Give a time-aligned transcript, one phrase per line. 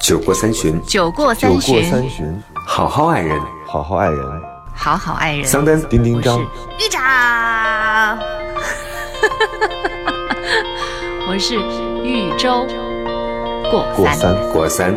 [0.00, 3.38] 酒过三巡，酒过三酒过巡，三巡，好好爱人。
[3.66, 4.42] 好好爱人。
[4.74, 5.44] 好好爱人。
[5.44, 8.18] 桑丹，丁丁张，玉长，
[11.28, 11.56] 我是
[12.02, 12.66] 豫州
[13.70, 13.84] 过
[14.14, 14.34] 三。
[14.52, 14.96] 过三。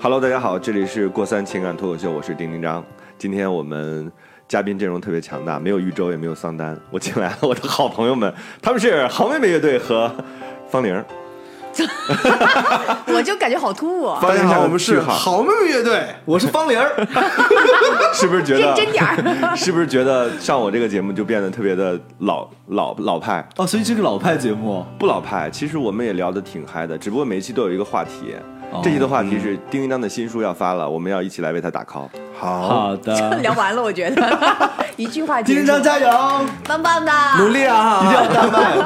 [0.00, 2.84] Hello，大家好，这里是过三情感脱口秀，我是丁丁张。
[3.18, 4.10] 今天我们
[4.46, 8.32] 嘉宾阵容特别强大，没有豫州，也没有桑丹，我请来了我的好朋友们，
[8.62, 10.14] 他们是好妹妹乐队和
[10.68, 11.04] 方玲。
[13.12, 14.20] 我就感觉好突兀、啊。
[14.20, 16.88] 方玲好我们是好妹妹乐队，我是方玲儿。
[18.14, 19.16] 是不是觉得认真点儿
[19.58, 23.44] 是不是觉得上我这个节目就变得特别的老老老派？
[23.56, 28.36] 哦，所以这个老派节目，不老派，其实我们也聊得挺嗨的，只不过每一期都有一个话题。
[28.74, 28.80] 哦。
[28.82, 32.08] 这期的话题是丁丁张的新书要发了，我们要一起来为他打 call。
[32.38, 32.90] 好。
[32.90, 34.50] 哦的，聊完了，我觉得。
[34.96, 35.40] 一句话。
[35.42, 36.08] 丁丁张加油，
[36.66, 38.76] 棒棒的，努力啊，一定要大卖。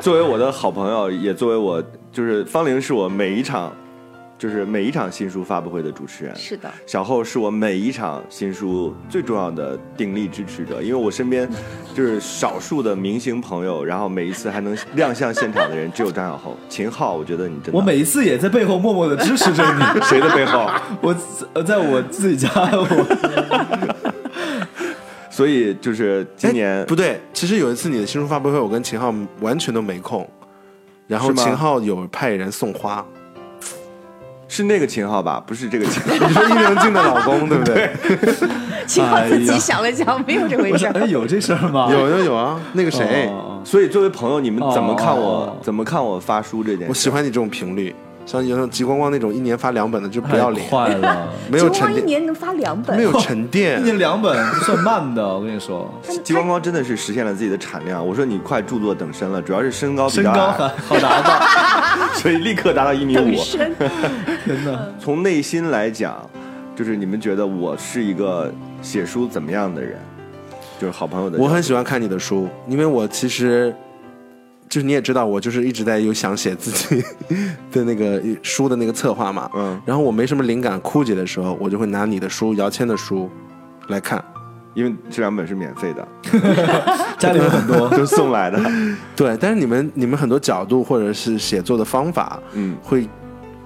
[0.00, 3.72] 作为我的好朋友，也作为我就是方玲是我每一场
[4.38, 6.34] 就是每一场新书发布会的主持人。
[6.36, 11.48] 是的，小后是我每一场新书最重要的鼎力支持者，因为我身边
[11.92, 17.14] 就是少数的明星朋友，然后每一次还能亮相现场的人只有张小厚、秦昊。
[17.14, 20.00] 我觉得你真的，我每一次也在背后默默的支持着你。
[20.02, 20.70] 谁的背后？
[21.02, 21.16] 我
[21.54, 22.86] 呃在我自己家，我
[25.28, 30.28] 所以就是今年哎不对，其实有一次你的新书发布会，我跟秦昊完全都没空，
[31.08, 33.04] 然后秦昊有派人送花。
[34.48, 35.42] 是那个秦昊吧？
[35.46, 36.12] 不是这个秦昊。
[36.26, 37.90] 你说伊能静的老公对不对？
[38.86, 40.92] 秦昊自己想了想，没有这回事儿。
[40.94, 41.88] 哎有这事儿吗？
[41.92, 45.22] 有有有啊，那个谁，哦所以作为朋友，你们怎么看我？
[45.22, 46.86] 哦怎么看我发书这件事？
[46.88, 47.94] 我喜欢你这种频率，
[48.28, 53.84] 像有种极光光那种一年发两本的就不要脸太，快了，没有沉淀一年能发两本，没有沉淀 一。
[53.84, 55.90] 年两本不算慢的，我跟你说，
[56.22, 58.06] 极光光真的是实现了自己的产量。
[58.06, 63.42] 我说你快著作等身了，主要是身高比身高较矮，好达到， 所以立刻达到一米五。
[64.46, 64.94] 真的。
[65.00, 66.14] 从内心来讲，
[66.76, 69.96] 就是你们觉得我是一个写书怎么样的人？
[70.78, 71.38] 就是好朋友的。
[71.38, 73.74] 我很喜欢看你的书，因为我其实
[74.68, 77.02] 就是你也知道，我就是一直在有想写自己
[77.72, 79.50] 的那个书的那个策划嘛。
[79.54, 83.30] 嗯，然后我没什么灵感枯竭的时候，我就会拿你的书、姚谦的书
[83.88, 84.22] 来看。
[84.74, 86.06] 因为这两本是免费的，
[87.18, 88.60] 家里有很多， 都是送来的。
[89.16, 93.08] 对，但是你们你们很多角度或者是写作的方法，嗯，会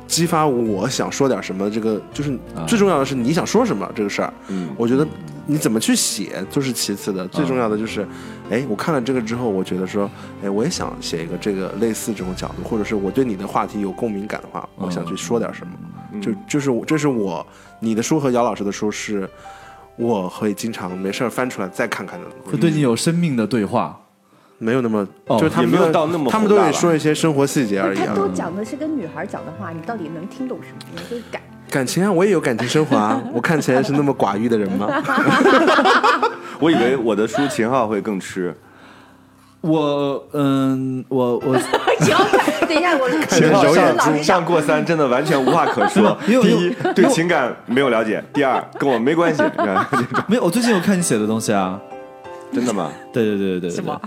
[0.06, 1.70] 激发我想说点什么。
[1.70, 4.32] 这个就是啊最重要的是你想说什么这个事儿。
[4.48, 5.06] 嗯我觉得
[5.46, 8.06] 你怎么去写就是其次的，最重要的就是，
[8.50, 10.10] 哎，我看了这个之后，我觉得说，
[10.44, 15.72] 哎，我也想写一个这个类似这种角度，或者是我对你的话题有共鸣感的话，我想去说点什么。
[16.20, 17.46] 就就是我这是我
[17.80, 19.28] 你的书和姚老师的书是。
[19.96, 24.00] 我会经常没事儿翻出来再看看的，会对你有生命的对话。
[24.62, 28.04] 没有那么，哦就是他们没有到那么他们都宏大吧会说一些生活细节而已啊。
[28.08, 30.92] 他都讲的是跟女孩讲的话，你到底能听懂什么？
[30.94, 31.40] 你会改。
[31.70, 34.86] 感情啊，我也有感情升华啊， 我看起来是那么寡欲的人吗？
[36.60, 38.54] 我以为我的书秦昊会更吃，
[39.62, 42.16] 我嗯，我我行，
[42.68, 46.16] 等一下，我秦昊我上上过三真的完全无话可说。
[46.24, 49.42] 第一，对情感没有了解；第二，跟我没关系。
[50.28, 51.80] 没有，我最近有看你写的东西啊。
[52.52, 52.92] 真的吗？
[53.14, 53.98] 对对对对对，什么？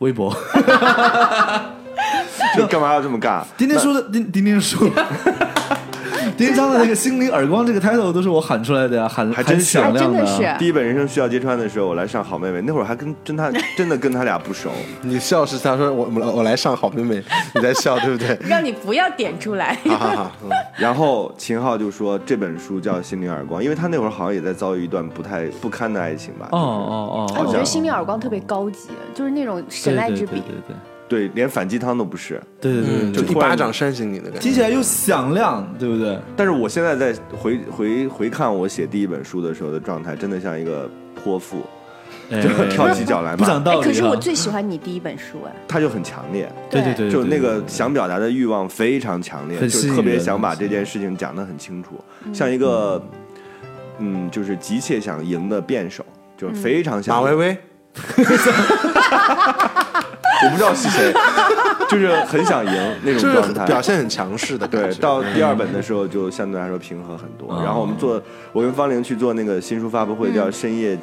[0.00, 0.32] 微博，
[2.56, 3.44] 就干嘛要这么干？
[3.56, 4.88] 丁丁说的丁丁丁说，
[6.40, 14.70] 丁丁张的那个心灵耳光这个 title 都是我喊出来的呀，喊还真是响亮还真的是第一本《人生需要揭穿》的时候，我来上好妹妹，那会儿还跟真他真的跟他俩不熟。
[15.02, 17.22] 你笑是他说我我我来上好妹妹，
[17.54, 18.38] 你在笑对不对？
[18.48, 19.78] 让你不要点出来。
[20.76, 26.48] 然后秦昊就说这本书叫《心灵耳光》，因为他那会儿好像也在遭遇一段不太不堪的爱情吧。
[26.52, 30.32] 哦哦哦，哎，我觉得心灵耳光特别高级，就是那种神来之笔。
[30.32, 30.76] 对对对，
[31.34, 32.40] 连反鸡汤都不是。
[32.60, 34.38] 对对对对对对，就一巴掌扇醒你的感觉。
[34.38, 36.18] 听起来又响亮，对不对？
[36.36, 41.62] 但是我现在在回回回看我写第一本书的时候的状态，真的像一个泼妇，
[42.30, 43.82] 哎就跳起脚来不讲道理啊。
[43.84, 52.02] 可是我最喜欢你第一本书哎，它就很强烈，对对对，就那个对对想表达的欲望非常强烈，就特别想把这件事情讲得很清楚，
[52.32, 53.02] 像一个
[53.98, 56.04] 嗯，就是急切想赢的辩手，
[56.36, 57.58] 就是非常想赢马薇薇，
[60.42, 61.12] 我不知道是谁，
[61.88, 62.72] 就是很想赢
[63.02, 67.52] 那种状态，表现很强势的对，到第二本的时候就相对来说平和很多。
[67.52, 68.22] 哦然后我们做，
[68.52, 70.98] 我跟方玲去做那个新书发布会，叫深夜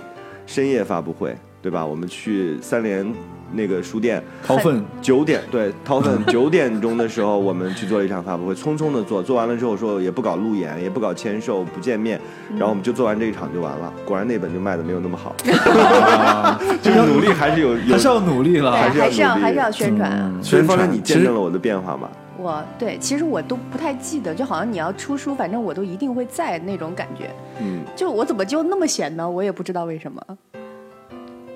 [0.47, 1.85] 深夜发布会，对吧？
[1.85, 3.05] 我们去三联
[3.53, 12.19] 那个书店，掏粪，九点对 掏粪九点钟的时候，我们去做了一场发布会，匆匆的做，做完了之后说也不搞路演，也不搞签售，不见面，
[12.51, 13.91] 然后我们就做完这一场就完了。
[14.05, 18.71] 果然那本就卖的没有那么好，啊 就是努力还是有有还是要努力了。
[18.71, 20.33] 还是要还是要努力还是要宣传啊。
[20.41, 22.09] 所以方正你见证了我的变化嘛？
[22.39, 27.31] 我对，其实我都不太记得，就好像你要出书，反正我都一定会在那种感觉。
[27.59, 29.27] 嗯，就我怎么就那么闲呢？
[29.27, 30.21] 我也不知道为什么。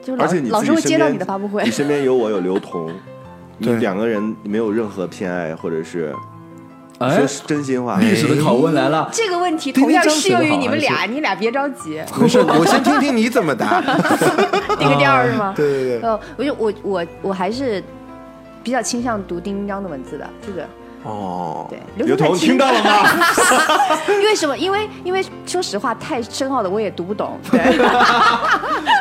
[0.01, 2.89] 就老而且你老自己身边是会接到你的发布会你，身边有我有刘同，
[3.57, 6.13] 你对两个人没有任何偏爱或者是
[6.99, 7.99] 哎说，是真心话。
[7.99, 9.09] 历史的拷问来了。
[9.11, 13.81] 这个问题同样适用于你们俩，你俩别着急，不是，我先听听你怎么答。
[14.77, 15.53] 定个调是吗？
[15.55, 17.83] 对对对，呃，我就我我我还是
[18.63, 20.63] 比较倾向读丁丁章的文字的，这个
[21.03, 21.79] 哦，对。
[22.05, 23.09] 刘同听到了吗？
[24.07, 24.57] 因为什么？
[24.57, 27.39] 因为因为说实话，太深奥的我也读不懂。
[27.51, 27.59] 对，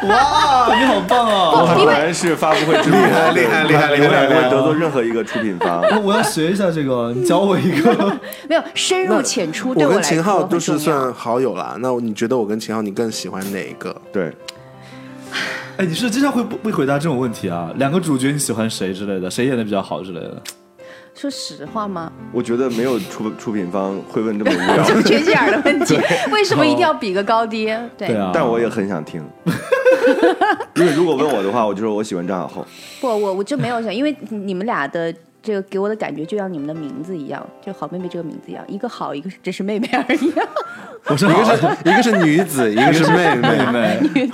[0.09, 1.65] 哇，你好棒哦！
[1.69, 5.81] 他果然是发布会之厉害厉害厉害厉害厉害得罪任何一个出品方。
[5.93, 8.19] 我我要学一下这个，你教我一个。
[8.49, 11.77] 没有深入浅出，对我跟来说秦昊都是算好友了。
[11.81, 13.95] 那你觉得我跟秦昊，你更喜欢哪一个？
[14.13, 14.33] 对，
[15.77, 17.71] 哎，你是经常会不会回答这种问题啊？
[17.77, 19.31] 两个主角你喜欢谁之类的？
[19.31, 20.43] 谁演的比较好之类的？
[21.15, 22.11] 说实话吗？
[22.33, 25.99] 我觉得没有出出品方会问这么无聊缺心眼儿的问题，
[26.33, 27.67] 为什么一定要比个高低？
[27.99, 29.23] 对对啊，但我也很想听。
[30.77, 32.67] 因为如果问我的话，我就说我喜欢张小厚。
[33.01, 35.13] 不，我我就没有想，因为你们俩的
[35.43, 40.33] 这个给我的感觉就像你们的名字一样，就好妹妹这个名字一样，一个好，一个只是妹妹而已。
[41.07, 44.01] 我说一个是一个是女子，一个是妹妹 妹。
[44.15, 44.31] 妹，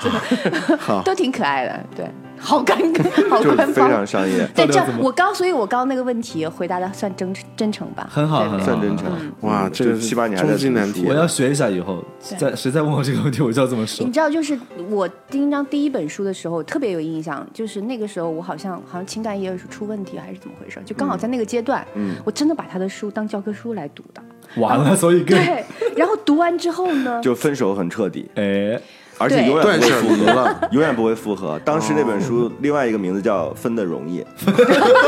[0.79, 2.07] 好， 都挺可爱的，对，
[2.39, 3.89] 好尴尬， 好官方。
[3.89, 3.95] 非。
[3.97, 8.09] 常商业，对，这样我刚，所以我刚刚那个问题回答的算真真诚吧？
[8.11, 8.65] 很好很好。
[8.65, 9.07] 算真诚。
[9.43, 12.39] 哇，这个就起码你还在终极难题我要学一下，以后对。
[12.39, 14.05] 再谁再问我这个问题，我就要这么说。
[14.07, 14.13] 你。
[14.13, 14.59] 知道，就是
[14.91, 22.17] 我第一张第一本书的时候特别有印象，就是那个时候我好像好像情感也有出问题还是怎么回事，就刚好在那个阶段，嗯。
[22.25, 24.03] 我真的把他的书当教科书来读。
[24.15, 24.23] 的。
[24.61, 25.65] 完了， 所以跟对，
[25.97, 28.81] 然后读完之后呢，就分手很彻底，哎，
[29.19, 31.59] 而且永远不会复合了， 永远不会复合。
[31.65, 34.21] 当时那本书另外一个名字叫《分的容易》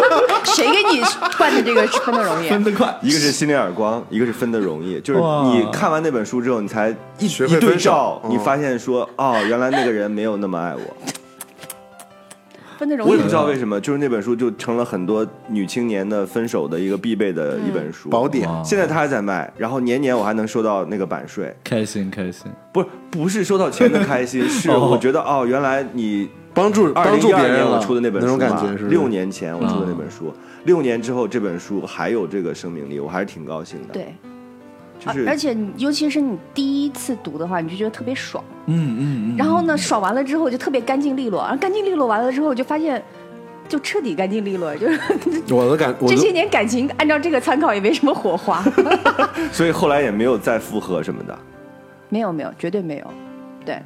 [0.44, 1.02] 谁给你
[1.36, 2.48] 灌的这个分的容易？
[2.48, 4.98] 分的快，一个是心灵耳光，一个是分的容易。
[5.00, 10.80] 就是你看完那本书之后，你才一学一对照，嗯你发现说，哦，原来那个人没有那么爱我。
[12.78, 18.08] 分的容易我也不知道为什么，就是那本书就成了很多女青年的分手的一个必备的一本书。
[18.08, 18.48] 宝典。
[18.64, 22.50] 现在它还在卖，然后年年我还能收到那个版税，开心开心。
[22.72, 30.32] 不是不是收到钱的开心， 是哦我觉得哦，原来你帮助二帮助别人我出的那本书那种感嘛觉是六年前我出的那本嗯书，
[30.64, 34.14] 六年之后这本书还有这个生命力，我还是挺高兴的。，对，
[34.98, 38.42] 就是而而且你尤其是你第一次读的话，你就觉得特别爽。
[38.66, 39.36] 嗯嗯嗯。
[39.36, 43.02] 然后呢，爽完了之后就特别干净利落，然后干净利落完了之后，就发现
[43.68, 45.00] 就彻底干净利落，就是
[45.54, 48.62] 我的感，我的这些年感情按照这个参考也没什么火花。
[49.52, 51.38] 所以后来也没有再复合什么的。
[52.08, 53.06] 没有没有，绝对没有。
[53.64, 53.78] 对，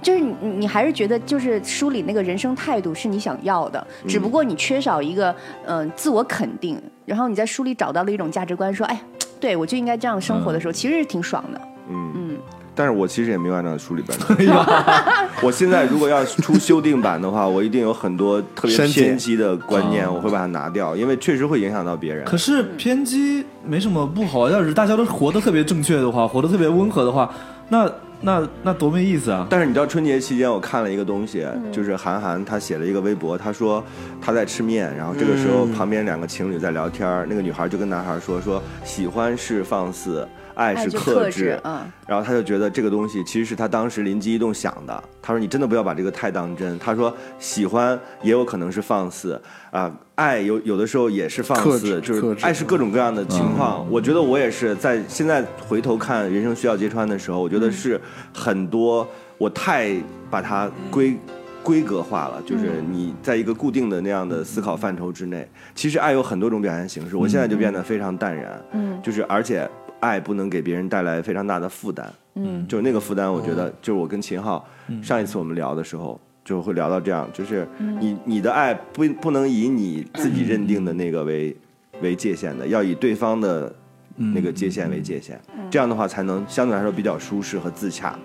[0.00, 5.30] 就是你你还是觉得就是书里那个人生态度是你想要的，只不过你缺少一个
[5.66, 8.98] 嗯、呃自我肯定，然后你在书里找到了一种价值观，说哎，
[9.46, 11.60] 对我就应该这样生活的时候，其实是挺爽的。
[11.88, 12.36] 嗯嗯，
[12.74, 14.24] 但是我其实也没有按照书里边的。
[15.40, 22.24] 我现在如果要出修订版的话，我一定有很多特别偏激的观念，哦我会把它拿掉，因为确实会影响到别人。
[22.24, 27.32] 可是偏激没什么不好，要是大家都活得特别正确的话，活得特别温和的话，
[27.68, 27.88] 那
[28.20, 29.46] 那那多没意思啊！
[29.48, 33.84] 但是你知道春节期间我看了一个东西，就是韩寒他写了一个微博，他说
[34.20, 40.26] 他在吃面，然后这个时候旁边两个情侣在聊天儿，那个女孩就跟男孩说说喜欢是放肆，
[40.56, 45.04] 爱是克制，嗯，然后他就觉得这个东西其实是他当时灵机一动想的。
[45.22, 53.86] 他说：“你真的不要把这个太当真。”他说：“喜欢也有可能是放肆啊、爱有有的时候也是放肆，就是爱是各种各样的情况。
[53.90, 58.00] 我觉得我也是在现在回头看《人生需要揭穿》的时候，我觉得是
[58.34, 59.06] 很多
[59.38, 59.94] 我太
[60.30, 61.16] 把它归。
[61.62, 65.44] 规格化了，就是你在一个固定的那样的思考范畴之内。
[65.74, 68.64] 其实爱有很多种表现形式，我现在就变得非常淡然。
[68.70, 69.68] 嗯，就是而且
[70.00, 72.12] 爱不能给别人带来非常大的负担。
[72.34, 74.62] 嗯，就是那个负担，我觉得就是我跟秦昊
[75.02, 81.56] 上一次我们聊的时候，就会聊到这样，就是你你的爱不不能以你自己认定的那个为
[82.02, 83.74] 为界限的，要以对方的
[84.16, 88.18] 那个界限为界限，这样的话才能相对来说比较舒适和自洽，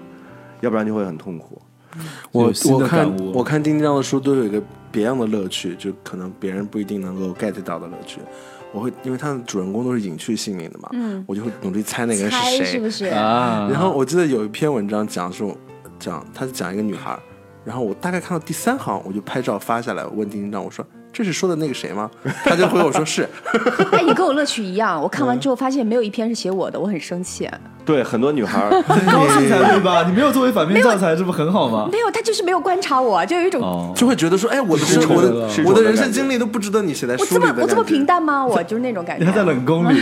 [0.60, 1.62] 要不然就会很痛苦。
[2.32, 4.62] 我我看我看丁丁章的书都有一个
[4.92, 8.20] 别样的乐趣，就可能别人不一定能够 get 到的乐趣。
[8.74, 12.66] 我会因为它的主人公都是隐去姓名的嘛，嗯我就会努力猜那个人是谁。
[12.66, 13.06] 是不是？
[13.06, 15.56] 啊，然后我记得有一篇文章讲说，
[16.00, 17.20] 讲他是讲一个女孩，
[17.66, 22.10] 然后我大概看到第三行，我就拍照发下来，问丁丁章，我说这是说的那个谁吗？
[22.46, 23.27] 他就回我说是，
[23.91, 27.50] 哎，你跟我乐趣一样，我看完之后发现没有一篇是写我的，我很生气。
[27.84, 30.03] 对，很多女孩儿很 高兴才对吧？
[30.08, 31.89] 你没有作为反面教材，这不很好吗？
[31.91, 38.46] 没有，他就是没有观察我，就有一种、哦，就会觉得说，哎，我的我的我的人生经历都不值得你写在我这书里的么我这么平淡吗？
[38.46, 39.25] 我就是那种感觉。
[39.25, 40.01] 你还在冷宫里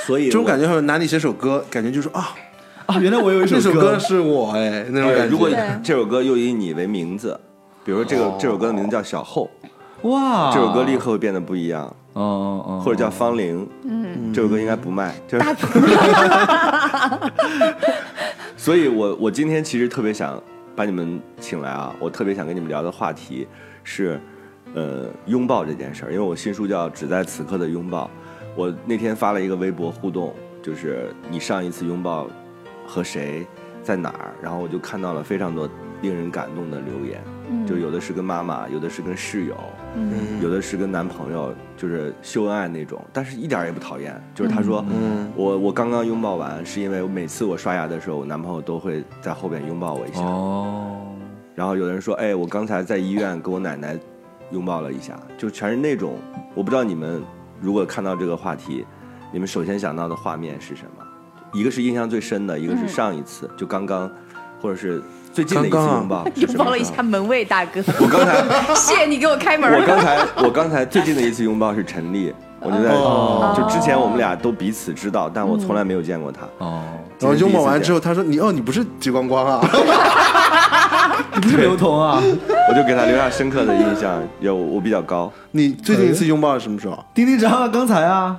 [0.00, 2.34] 所以这种感觉，好像拿你写首歌，感觉就是啊，
[2.86, 2.98] 啊？
[2.98, 5.26] 原来我有一这首歌歌是我哎，那种感觉。
[5.26, 5.48] 对如果
[5.82, 7.38] 这首歌又以你为名字，
[7.84, 9.50] 比如说这个这首歌的名字叫小后，
[10.02, 15.46] 哇，这首歌立刻会变得不一样，哦哦哦，或者叫芳龄，嗯，这首歌应该不卖，就是。
[18.56, 20.40] 所以我我今天其实特别想
[20.76, 23.48] 把你们请来啊，我特别想跟你们聊的话题
[23.82, 24.20] 是，
[24.74, 28.04] 呃，拥抱这件事儿，因为我新书叫《只在此刻的拥抱》，
[28.54, 32.28] 我那天发了一个微博互动，就是你上一次拥抱
[32.86, 33.44] 和谁，
[33.82, 35.68] 在哪儿，然后我就看到了非常多
[36.02, 37.22] 令人感动的留言，
[37.66, 39.56] 就有的是跟妈妈，有的是跟室友，
[39.94, 40.42] 嗯。
[40.42, 44.20] 有的是跟男朋友，就是秀恩爱那种，但是一点儿也不讨厌。
[44.34, 45.30] 就是他说，嗯。
[45.36, 50.20] 我我刚刚拥抱完，是因为每次我刷牙的时候，我男朋友都会在后边拥抱我一下。
[50.20, 51.06] 哦，
[51.54, 53.96] 然后有人说，哎，我刚才在医院跟我奶奶
[54.50, 56.16] 拥抱了一下，就全是那种，
[56.54, 57.22] 我不知道你们
[57.60, 58.84] 如果看到这个话题，
[59.32, 61.06] 你们首先想到的画面是什么？
[61.54, 64.10] 一个是印象最深的，一个是上一次，就刚刚，
[64.58, 68.42] 或者是最近的一次刚刚啊拥抱，是 拥抱了一下门卫大哥，我刚才
[68.74, 69.72] 谢谢你给我开门。
[69.72, 76.42] 我刚才我刚才最近的一次拥抱是陈丽，我就在、哦就之前我们俩都彼此知道，但我从来没有见过她。
[76.58, 76.82] 哦，
[77.18, 79.60] 然后拥抱完之后，后，他说你哦，你不是激光光啊？
[81.34, 82.22] 你不是刘同啊？
[82.68, 84.22] 我就给他留下深刻的印象。
[84.40, 87.02] 有我比较高，你最近一次拥抱是什么时候？
[87.14, 88.36] 丁丁章啊，刚才啊，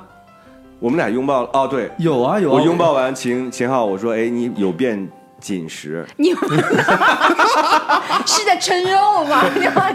[0.80, 5.08] 我们俩拥抱了哦，对，有啊有啊，我拥抱完秦秦昊，我说哎，你有变
[5.44, 6.30] 紧实，你
[8.26, 9.44] 是在称肉吗？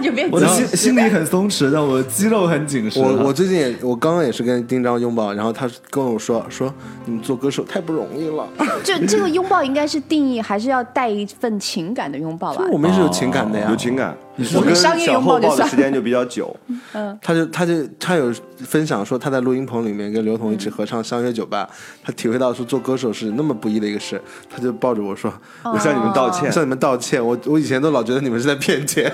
[0.02, 3.00] 有没有我的心心里很松弛，但我肌肉很紧实。
[3.00, 6.72] 我我最近也我刚刚也是跟丁张拥抱，然后他跟我说说
[7.06, 8.46] 你们做歌手太不容易了，
[8.84, 12.62] 就这个拥抱应该是定义，还是要带一份情感的拥抱吧？
[12.70, 14.14] 我们是有情感的呀，有情感。
[14.38, 16.54] 我我跟小厚抱的时间就比较久，
[16.94, 21.68] 嗯他就他就他有分享说他在录音棚里面跟刘同一起合唱《相约酒吧》，
[22.04, 25.30] 他体会到说做歌手是那么不易的一个事，他就抱着我说
[25.62, 26.50] 哦我向你们道歉。
[26.52, 29.12] 向你们道歉，我我以前都老觉得你们是在骗钱，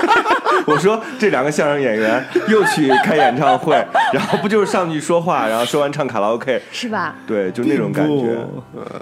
[0.66, 3.74] 我说这两个相声演员又去开演唱会，
[4.12, 7.14] 然后不就是上去说话，然后说完唱卡拉 OK， 是吧？
[7.26, 8.38] 对，就那种感觉。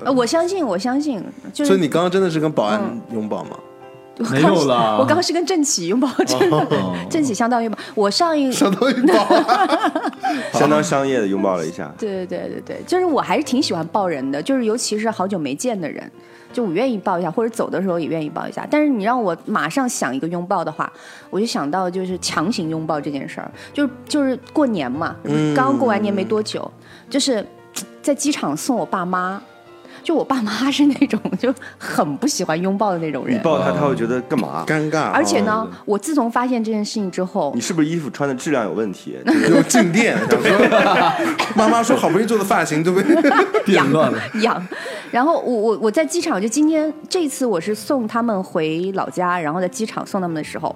[0.04, 2.80] 呃我相信，我相信，就是所以你刚刚真的是跟保安
[3.12, 3.50] 拥抱吗？
[4.18, 6.66] 没我刚是有了 我刚刚是跟郑启拥抱， 真的，
[7.10, 7.78] 郑启相当于拥抱。
[7.94, 10.02] 我上一相当于保安，
[10.52, 11.90] 相当商业的拥抱了一下。
[11.98, 16.10] 对对对对对，就是我还是挺喜欢抱人的，就是尤其是好久没见的人，
[16.52, 18.66] 就我愿意抱一下，或者走的时候也愿意抱一下。
[18.70, 20.92] 但是你让我马上想一个拥抱的话，
[21.30, 25.16] 我就想到就是强行拥抱这件事儿，就是就是过年嘛，
[25.56, 26.70] 刚过完年没多久，
[27.08, 27.44] 就是
[28.02, 29.42] 在机场送我爸妈。
[30.02, 34.64] 就我爸妈是那种就很不喜欢拥抱的那种人，你抱他，他会觉得干嘛？
[34.66, 39.16] 尴尬，而且呢哦，我自从发现这件事情之后你，是不是衣服穿的质量有问题？
[39.48, 41.12] 有静电，想说
[41.54, 43.02] 妈妈说好不容易做的发型都被
[43.64, 44.18] 变乱了。
[44.42, 44.66] 痒。
[45.10, 50.74] 然后我我我在机场，就今天这次我是送他们回老家，然后在机场送他们的时候，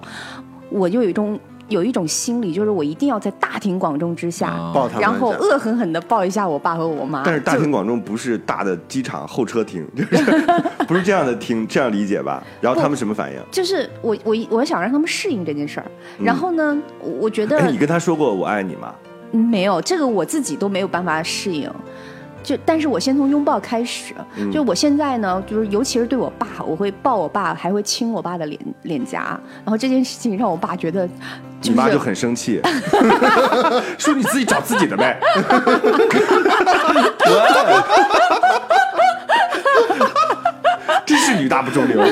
[0.69, 1.39] 我就有一种
[1.69, 4.53] 有一种心理，就是我一定要在大庭广众之下，
[4.99, 7.23] 然后恶狠狠的抱一下我爸和我妈。
[7.25, 10.23] 但是大庭广众不是大的机场候车厅， 就是
[10.87, 12.43] 不是这样的厅，这样理解吧？
[12.61, 13.39] 然后他们什么反应？
[13.51, 15.85] 就是我我我想让他们适应这件事儿。
[16.17, 18.93] 然后呢，我我觉得哎，你跟他说过我爱你吗？
[19.31, 21.69] 没有这个我自己都没有办法适应。
[22.43, 24.13] 就，但是我先从拥抱开始。
[24.37, 29.37] 嗯就我现在呢，就是尤其是对我爸，我会抱我爸，还会亲我爸的脸脸颊。
[29.65, 31.09] 然后这件事情让我爸觉得，
[31.61, 32.61] 就是你妈就很生气，
[33.97, 35.19] 说你自己找自己的呗。
[41.07, 42.03] 真是女大不中留。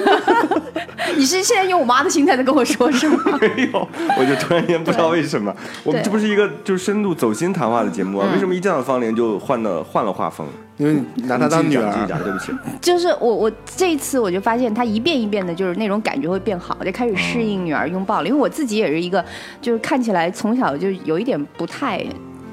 [1.17, 3.37] 你是现在用我妈的心态在跟我说是吗？
[3.39, 3.87] 没有，
[4.17, 8.27] 我就突然间不知道为什么，我们这不是一个就是深度走心谈话的节目啊？
[8.33, 10.47] 为什么一见到方玲就换了换了画风？
[10.77, 11.91] 因为你拿她当女儿，
[12.23, 12.51] 对不起。
[12.81, 18.27] 就是我我这一次我就发现她一遍一遍的，就是那种感觉会变好，就开始适应女儿拥抱了。
[18.27, 19.23] 因为我自己也是一个，
[19.61, 22.03] 就是看起来从小就有一点不太。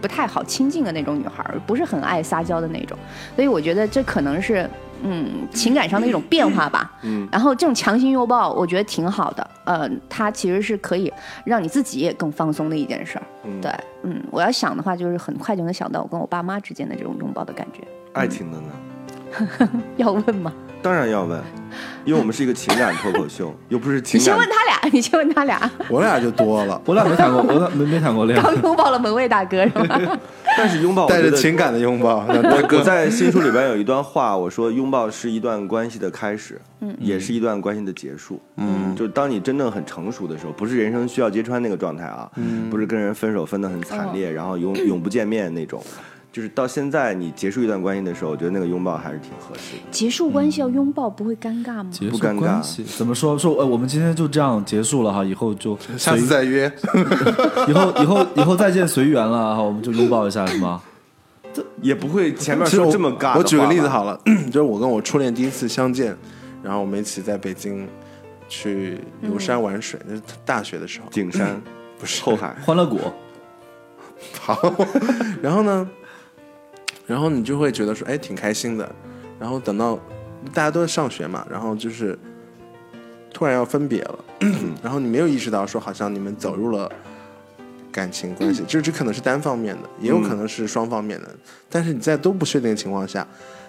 [0.00, 2.98] 不太好亲近的那种女孩儿，不是很爱撒娇的那种，
[3.36, 4.68] 所以我觉得这可能是
[5.02, 6.92] 嗯情感上的一种变化吧。
[7.02, 9.50] 嗯，然后这种强行拥抱，我觉得挺好的。
[9.64, 11.12] 呃，它其实是可以
[11.44, 13.24] 让你自己也更放松的一件事儿。
[13.44, 13.70] 嗯对，
[14.02, 17.86] 嗯，我要想的话，就是很快就能想到我跟我爸妈之间的这种拥抱的感觉。
[18.12, 18.72] 爱情的呢？
[19.96, 20.52] 要问吗？
[20.82, 21.40] 当然要问，
[22.04, 24.48] 因为我们是一个情感脱口秀，又不是你情感你先问。
[24.48, 25.70] 他俩，你先问他俩。
[25.88, 28.62] 我俩就多了， 我俩没谈过，我俩没没谈过恋爱刚。
[28.62, 30.18] 拥抱了门卫大哥是吗？
[30.58, 32.26] 但是拥抱，带着情感的拥抱。
[32.26, 36.60] 我在新书里边有一段话，我说拥抱是一段关系的开始，
[36.98, 38.38] 也是一段关系的结束。
[38.56, 42.30] 嗯，就当你真正很成熟的时候，不是人生需要揭穿那个状态啊，
[42.70, 45.82] 不是跟人分手分的很惨烈，然后永永不见面那种。
[46.32, 49.82] 就是到现在你结束一段关系的时候，我觉得那个拥抱还是挺合适的。
[49.90, 51.90] 结束关系要拥抱，不会尴尬吗？
[52.10, 53.36] 不尴尬怎么说？
[53.38, 56.72] 说呃，我们今天就这样结束了哈，以后就 下次再约。
[57.68, 60.80] 以后以后以后再见随缘了哈，我们就拥抱一下是吗？
[61.52, 64.18] 这也不会前面说这么尬我举个例子好了，
[64.50, 66.16] 就是我跟我初恋第一次相见，
[66.62, 67.86] 然后我们一起在北京
[68.48, 71.10] 去游山玩水，那是大学的时候。
[71.10, 71.60] 景山
[71.98, 72.98] 不是后海，欢乐谷，
[74.40, 74.58] 好，
[75.42, 75.86] 然后呢，
[77.06, 78.94] 然后你就会觉得说，哎，挺开心的。
[79.38, 79.98] 然后等到
[80.52, 82.16] 大家都在上学嘛，然后就是
[83.32, 84.24] 突然要分别了，
[84.82, 86.90] 然后你没有意识到说，好像你们走入了
[87.90, 91.28] 感情关系，这这可能是单方面的，也有可能是双方面的。
[91.68, 93.26] 但是你在都不确定的情况下，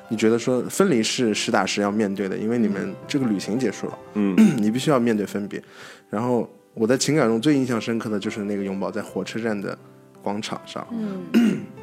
[0.09, 5.61] 你觉得说分离是实打实要面对的，因为你们这个旅行结束了，嗯， 你必须要面对分别。
[6.09, 9.75] 然后我在情感中最印象深刻的就是那个拥抱，在火车站的
[10.21, 11.23] 广场上，嗯，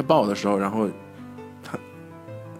[0.00, 0.88] 他抱我的时候，然后
[1.62, 1.78] 他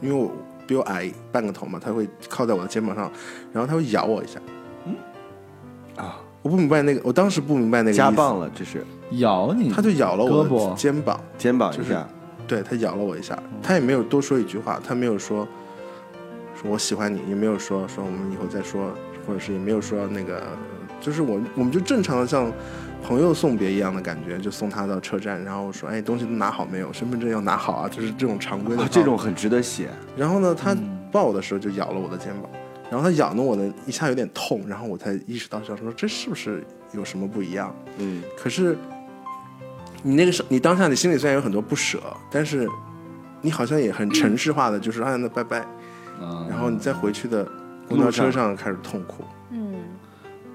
[0.03, 0.31] 因为我
[0.67, 3.11] 比我矮半个头嘛，他会靠在我的肩膀上，
[3.51, 4.39] 然后他会咬我一下。
[4.85, 4.95] 嗯，
[5.97, 7.97] 啊，我不明白那个，我当时不明白那个意思。
[7.97, 8.85] 加棒了，这是。
[9.13, 12.07] 咬你，他就咬了我的肩膀，肩膀就是一下，
[12.47, 15.49] 对他咬了我一下，他也没有多说一句话，他没有说
[16.55, 18.91] 说我喜欢你，也没有说说我们以后再说，
[19.27, 20.43] 或者是也没有说那个，
[21.01, 22.53] 就是我我们就正常的像
[23.03, 29.89] 朋友送别一样的感觉，就送他到车站，然后说哎东西都拿好没有，身份证要拿好啊，就是这种常规的这种很值得写。
[30.17, 30.77] 然后呢，他
[31.11, 32.51] 抱我的时候就咬了我的肩膀，
[32.91, 37.75] 然后他咬的我的一下有点痛，然后我才意识到，想说这是不是有什么不一样？
[37.99, 38.77] 嗯，可是
[40.03, 41.99] 你那个时候，你当下你心里虽然有很多不舍，
[42.31, 42.69] 但是
[43.41, 45.67] 你好像也很城市化的，就是啊那拜拜，
[46.21, 46.47] 嗯。
[46.49, 47.47] 然后你再回去的
[47.89, 49.40] 公交车上开始痛哭，嗯，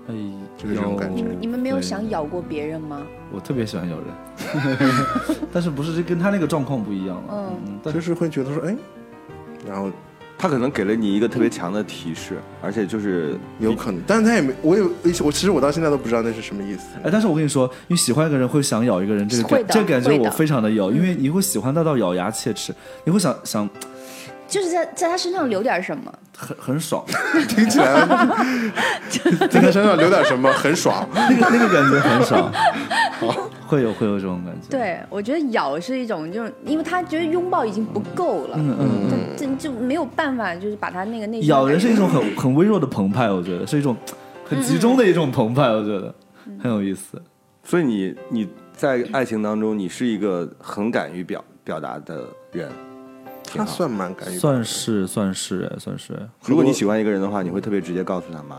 [0.08, 0.14] 哎，
[0.58, 3.02] 就是这种感觉有你们没有想咬过别人吗？
[3.32, 4.06] 我特别喜欢咬人，
[5.52, 7.24] 但是不是跟他那个状况不一样了？
[7.32, 8.76] 嗯嗯，但就是是会觉得说哎，
[9.68, 9.90] 然后
[10.38, 14.92] 他可能给了你一个特别强的提示，而且就是有可能，但是他也没，我有
[15.24, 16.98] 我其实我到现在都不知道那是什么意思。
[17.04, 22.72] 哎，但是我跟你说，因为喜欢一个人会想咬一个人，这个这个感觉我非常的有，因为你会喜欢他到咬牙切齿，
[23.06, 23.68] 你会想想
[24.48, 26.14] 就是在在他身上留点什么。
[26.38, 27.02] 很很爽，
[27.48, 28.06] 听起来
[29.50, 32.52] 在他身上留点什么很爽，那个那个感觉很爽，
[33.66, 34.68] 会有会有这种感觉。
[34.70, 43.96] 对，我觉得咬是一种，就是因为他觉得拥抱已经不够了，嗯嗯嗯，这这就没有办法，就是把他那个内心咬人是一种很很微弱的澎湃，我觉得是一种
[44.44, 46.14] 很集中的一种澎湃，我觉得
[46.62, 47.22] 很有意思。
[47.64, 52.70] 所以你你在爱情当中，你是一个很敢于表表达的人。
[53.58, 58.58] 他算蛮敢于算是算是哎，算是哎如果你喜欢一个人的话，你会特别直接告诉他吗？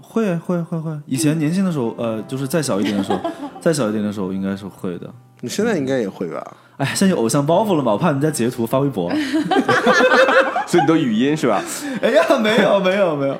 [0.00, 0.90] 会会会会。
[1.06, 3.20] 以前年轻的时候，呃，就是再小一点的时候，
[3.60, 5.08] 再小一点的时候，应该是会的。
[5.40, 6.56] 你现在应该也会吧？
[6.76, 7.92] 哎，现在有偶像包袱了嘛？
[7.92, 9.10] 我怕人家截图发微博。
[10.66, 11.62] 所以你都语音是吧？
[12.02, 13.38] 哎呀，没有没有没有，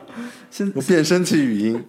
[0.51, 1.85] 现我变声器语音，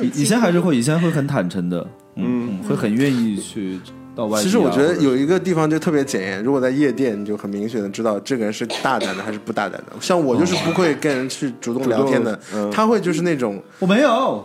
[0.00, 3.78] 以以前还是会，以前会很坦诚的，嗯，嗯会很愿意去
[4.16, 4.42] 到外地啊。
[4.42, 9.92] 其实我觉得有一个地方就特别检验，如果在夜店，你就很明显的知道这个人是大胆的还是不大胆的。
[10.00, 14.44] 像我就是不会跟人去主动聊天的，嗯他会就是那种我没有，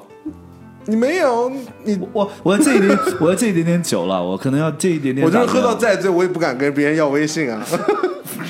[0.86, 1.52] 你没有
[1.84, 5.26] 你，我我要借一点，我要借一点点酒了，我可能要借一点点。
[5.26, 7.66] 我就是喝到再醉，我也不敢跟别人要微信啊。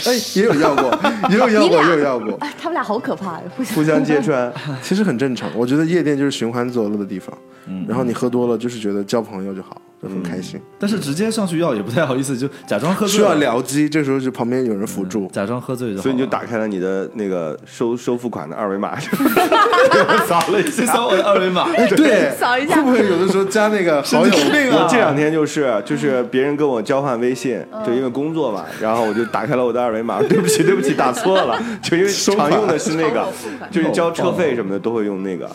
[0.06, 5.50] 哎，也有要过，也有要过，也有要过，哎，他们俩好可怕，互相互相揭穿， 其实很正常。
[5.56, 7.36] 我觉得夜店就是寻欢作乐的地方，
[7.68, 10.60] 嗯然后你喝多了就是觉得交朋友就好，就很开心。
[10.80, 15.28] 但是直接上去要也不太好意思，就假装喝醉需要了，僚机，这时候就旁边有人辅助。
[15.28, 16.02] 假装喝醉就好。
[16.04, 18.98] 所以你就打开了你的那个收收付款的二维码，
[20.28, 20.86] 扫了一下。
[20.86, 21.72] 扫我的二维码。
[21.74, 24.32] 哎，对，扫一下会不会有的时候加那个好友？
[24.34, 33.28] 我这两天就是就是别人跟我交换微信，就因为工作嘛，然后我就打开了我的二维码，对不起对不起打错了，就因为常用的是那个
[33.70, 35.48] 就是交车费什么的都会用那个。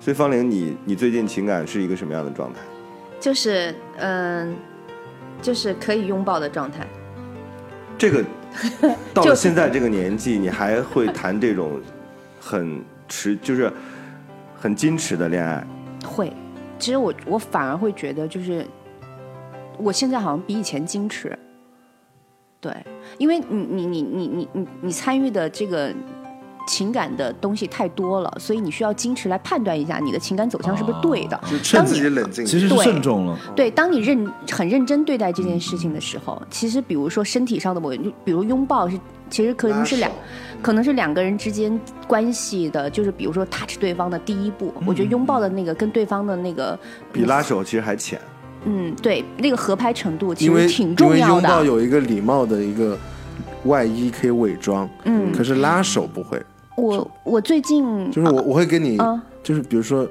[0.00, 2.58] 所以方玲，你你最近情感是一个什么样的状态？
[3.22, 4.52] 就是嗯，
[5.40, 6.84] 就是可以拥抱的状态。
[7.96, 8.24] 这个
[9.14, 11.80] 到了现在这个年纪，你还会谈这种
[12.40, 13.72] 很持就是
[14.58, 15.64] 很矜持的恋爱？
[16.04, 16.32] 会，
[16.80, 18.66] 其实我我反而会觉得，就是
[19.78, 21.38] 我现在好像比以前矜持。
[22.60, 22.74] 对，
[23.18, 25.94] 因为你你你你你你你参与的这个
[26.66, 31.40] 情感的东西太多了，所以你需要矜持来判断一下你的情感走向是不是对的。
[31.50, 32.44] 就趁自己冷静。
[32.44, 33.38] 其实是对慎重了。
[33.54, 37.90] 对，当你认很认真对待这件事情的时候，其实比如说身体上的某，
[38.24, 38.98] 比如拥抱是，
[39.30, 40.10] 其实可能是两，
[40.60, 44.72] 可能是两个人之间关系的，就是比如说 touch 对方的第一步。
[44.86, 46.78] 我觉得拥抱的那个跟对方的那个，
[47.12, 48.20] 比拉手其实还浅。
[48.64, 51.32] 嗯，对，那个合拍程度其实挺重要的。
[51.34, 52.96] 拥抱有一个礼貌的一个
[53.64, 56.40] 外衣可以伪装，嗯可是拉手不会。
[56.76, 60.06] 我我最近就是我我会跟你啊，就是比如说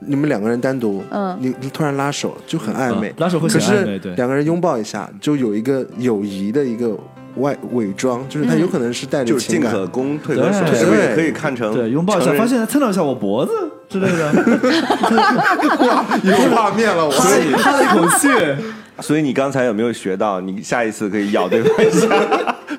[0.00, 1.36] 你们两个人单独，嗯。
[1.40, 3.08] 你你突然拉手就很暧昧。
[3.10, 4.14] 嗯，拉手会可是显暧昧对。
[4.14, 6.96] 两个人拥抱一下，就有一个友谊的一个
[7.36, 8.60] 外伪装，就是他嗯。
[8.60, 10.74] 有可能是带着就是进情感，可攻，退可守，对。
[10.78, 13.52] 是不是也可以看成对，拥抱一下，发现他蹭了一下我脖子
[13.88, 14.32] 之类的，
[15.86, 17.10] 哇有画面了，我。
[17.12, 18.28] 所以哈了一口气。
[19.00, 20.40] 所以你刚才有没有学到？
[20.40, 22.08] 你下一次可以咬对方一下，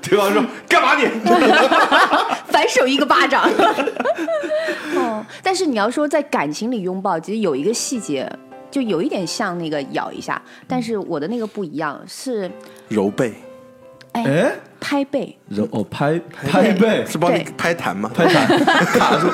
[0.01, 1.05] 对方说干嘛你？
[2.51, 3.49] 反手一个巴掌。
[4.95, 8.29] 哦，但是你要说在感情里拥抱，其实有一个细节，
[8.69, 12.49] 就有一点像那个咬一下，但是我的那个不一样，是
[12.87, 13.33] 揉背，
[14.13, 17.05] 哎哎，拍背，揉哦拍拍背。
[17.05, 18.11] 是帮你拍弹吗？
[18.13, 18.47] 拍弹
[18.97, 19.27] 卡住，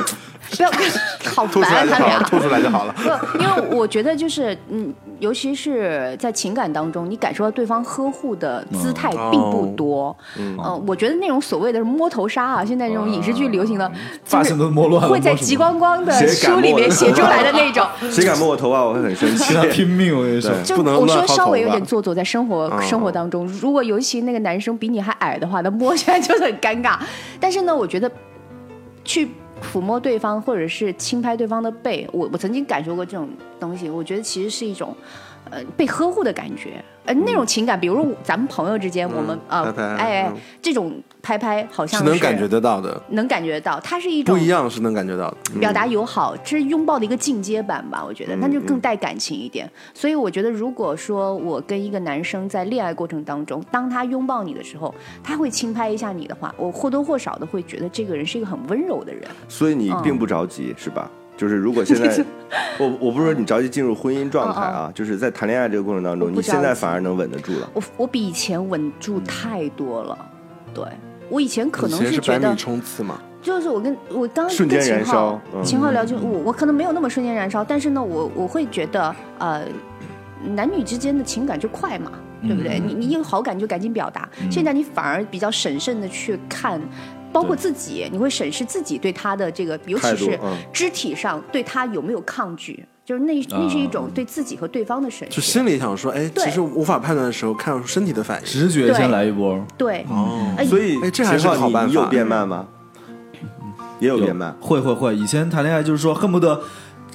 [0.55, 0.69] 不要
[1.31, 2.19] 好吐出烦啊他俩。
[2.23, 2.93] 吐出来就好了。
[2.97, 10.15] 不，因为我觉得就是嗯，尤其是在情感当中，你感受到对方呵护的姿态并不多。
[10.37, 13.91] 嗯、我觉得那种所谓的摸头杀啊，现在这种影视剧流行的，
[14.23, 17.85] 发型都摸乱了，会在摸什么极光光的书里面写出来的那种。
[18.11, 26.97] 谁敢摸我头发，我会很生气 拼命，我跟你说，对就我说稍微有点做作，在生活、嗯生活当中，如果尤其那个男生比你还矮的话，那摸起来就很尴尬。
[27.39, 28.09] 但是呢，我觉得
[29.03, 29.29] 去
[29.61, 34.95] 抚摸对方或者是轻拍对方的背，我我曾经感受过这种东西，我觉得其实是一种。
[35.51, 45.59] 呃，被呵护的感觉，呃，那种情感，比如说咱们朋友之间，我们呃拍拍，哎哎嗯，这种拍拍好像是能感觉得到的，能感觉到，它是一种不一样是能感觉到的。
[45.59, 49.67] 表达友好，这是拥抱的一个进阶版吧，我觉得，那就更带感情一点。
[49.91, 59.23] 所以我觉得，如果说我跟一个男生在恋爱过程当中，当他拥抱你的时候，他会轻拍一下你的话，我或多或少的会觉得这个人是一个很温柔的人。
[59.47, 61.09] 所以你并不着急，是吧？
[61.35, 62.23] 就是如果现在，
[62.79, 67.69] 我我不是说你着急进入婚姻状态啊，就是在谈恋爱这个过程当中，你现在反而能稳得住了。
[67.73, 70.17] 我我比以前稳住太多了，
[70.73, 70.85] 对。
[71.29, 79.65] 我以前可能是觉得，冲刺嘛，就是我跟我刚瞬间燃跟秦昊秦昊聊就我我可能没有那么瞬间燃烧，但是呢，我我会觉得呃，
[80.55, 82.11] 男女之间的情感就快嘛，
[82.41, 82.79] 对不对？
[82.79, 86.81] 你你有好感就赶紧表达，现在你反而比较审慎的去看。
[87.33, 90.39] 包括自己，你会审视自己对他的这个，尤其是
[90.71, 95.35] 肢体上对他有没有抗拒，就是那那是一种对自己和对方的审视。
[95.35, 98.45] 就心里想说，哎，其实无法判断的时候，看身体的反应。
[98.45, 102.65] 直觉先来一波，对，哦哎所以哎这还是你你有变慢吗？
[103.99, 104.53] 也有变慢。
[104.59, 106.59] 会会会，以前谈恋爱就是说恨不得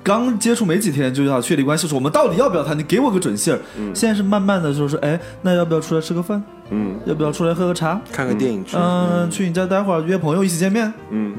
[0.03, 2.79] 刚接触没几天就要确立关系，说我们到底要不要谈？
[2.79, 3.59] 你给我个准信儿。
[3.92, 6.40] 现在是慢慢的就是说，哎，那要不要出来吃个饭？
[6.70, 8.00] 嗯要不要出来喝个茶？
[8.12, 10.92] 看个电影去，嗯，去你家待会儿约朋友一起见面。
[11.11, 11.35] 嗯，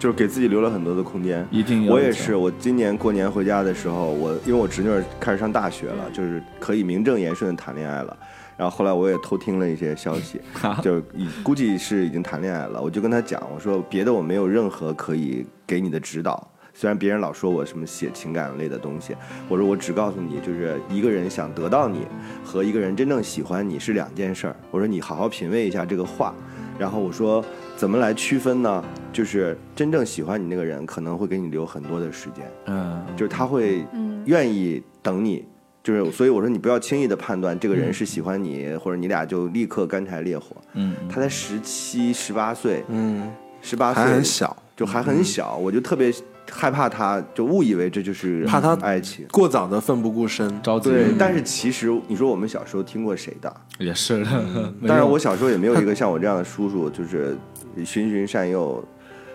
[0.00, 1.46] 就是给自己留了很多的空间。
[1.50, 8.16] 一定要我也是，我今年过年回家的时候，我因为我侄女儿开始上大学了，就是可以名正言顺的谈恋爱了。
[8.56, 10.40] 然后后来我也偷听了一些消息，
[10.82, 12.80] 就已估计是已经谈恋爱了。
[12.80, 16.50] 我就跟他讲，我说别的我没有任何可以给你的指导。
[16.72, 19.14] 虽然别人老说我什么写情感类的东西，
[19.50, 22.06] 我说我只告诉你，就是一个人想得到你
[22.42, 24.56] 和一个人真正喜欢你是两件事儿。
[24.70, 26.34] 我说你好好品味一下这个话。
[26.78, 27.44] 然后我说
[27.80, 28.84] 怎么来区分呢？
[29.10, 33.82] 就是真正喜欢你那个人可能会给你留很多的时间，嗯，就是他会
[34.26, 35.42] 愿意等你。
[35.82, 40.54] 就是，所以我说你不要轻易的判断这个人是喜欢你，或者你俩就立刻干柴烈火。
[40.74, 46.12] 嗯，他才十七、十八岁，嗯，十八岁还很小，就还很小，我就特别
[46.50, 49.26] 害怕他，就误以为这就是怕他爱情。
[49.30, 50.60] 过早的奋不顾身。
[50.62, 50.90] 着急。
[50.90, 53.54] 对，但是其实你说我们小时候听过谁的？
[53.78, 54.24] 也是
[54.86, 57.36] 当然，我小时候也没有一个像我这样的叔叔，就是
[57.84, 58.84] 循循善诱，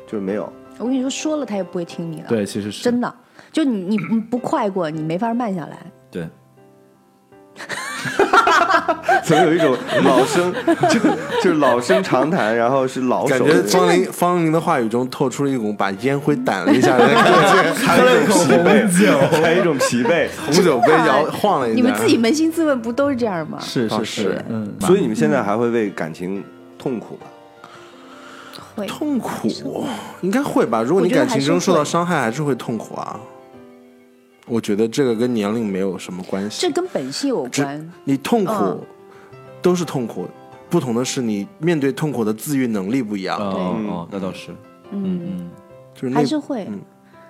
[0.05, 0.51] 就是没有。
[0.77, 2.27] 我跟你说，说了他也不会听你的。
[2.27, 3.15] 对，其实是真的，
[3.51, 5.79] 就你你不快过，你没法慢下来。
[6.11, 6.27] 对。
[9.23, 10.53] 怎么有一种老生
[10.89, 10.99] 就
[11.41, 20.27] 就是老生常谈，然后是老感觉方林方林的话语中透出了一股把烟灰掸了一下的感觉， 还有一种疲惫，还有一种疲惫。
[20.45, 21.75] 红酒杯摇晃了一下。
[21.75, 23.57] 你们自己扪心自问，不都是这样吗？
[23.61, 26.43] 是是是嗯，所以你们现在还会为感情
[26.77, 27.27] 痛苦吗？
[28.75, 29.87] 会痛苦
[30.21, 30.81] 应该会吧？
[30.81, 33.17] 如果你感情中受到伤害，还是会痛苦啊。
[34.45, 36.71] 我觉得这个跟年龄没有什么关系这。
[36.71, 37.91] 跟本性有关。
[38.03, 38.81] 你痛苦嗯
[39.61, 40.27] 都是痛苦，
[40.69, 43.37] 不同的是你面对痛苦的自愈能力不一样。
[43.39, 44.51] 哦嗯哦，那倒是。
[44.91, 45.49] 嗯，
[45.93, 46.65] 就是那还是会。
[46.69, 46.79] 嗯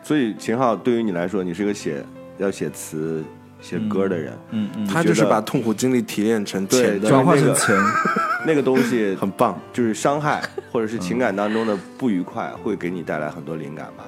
[0.04, 2.06] 所以秦昊对于你来说，你是一个写
[2.38, 3.24] 要写词、
[3.60, 7.76] 写歌的人，嗯嗯，他就是把痛苦经历提炼成对钱，转化成钱，
[8.46, 9.60] 那个东西 很棒。
[9.74, 14.06] 就是伤害或者是情感当中的不愉快，会给你带来很多灵感吧？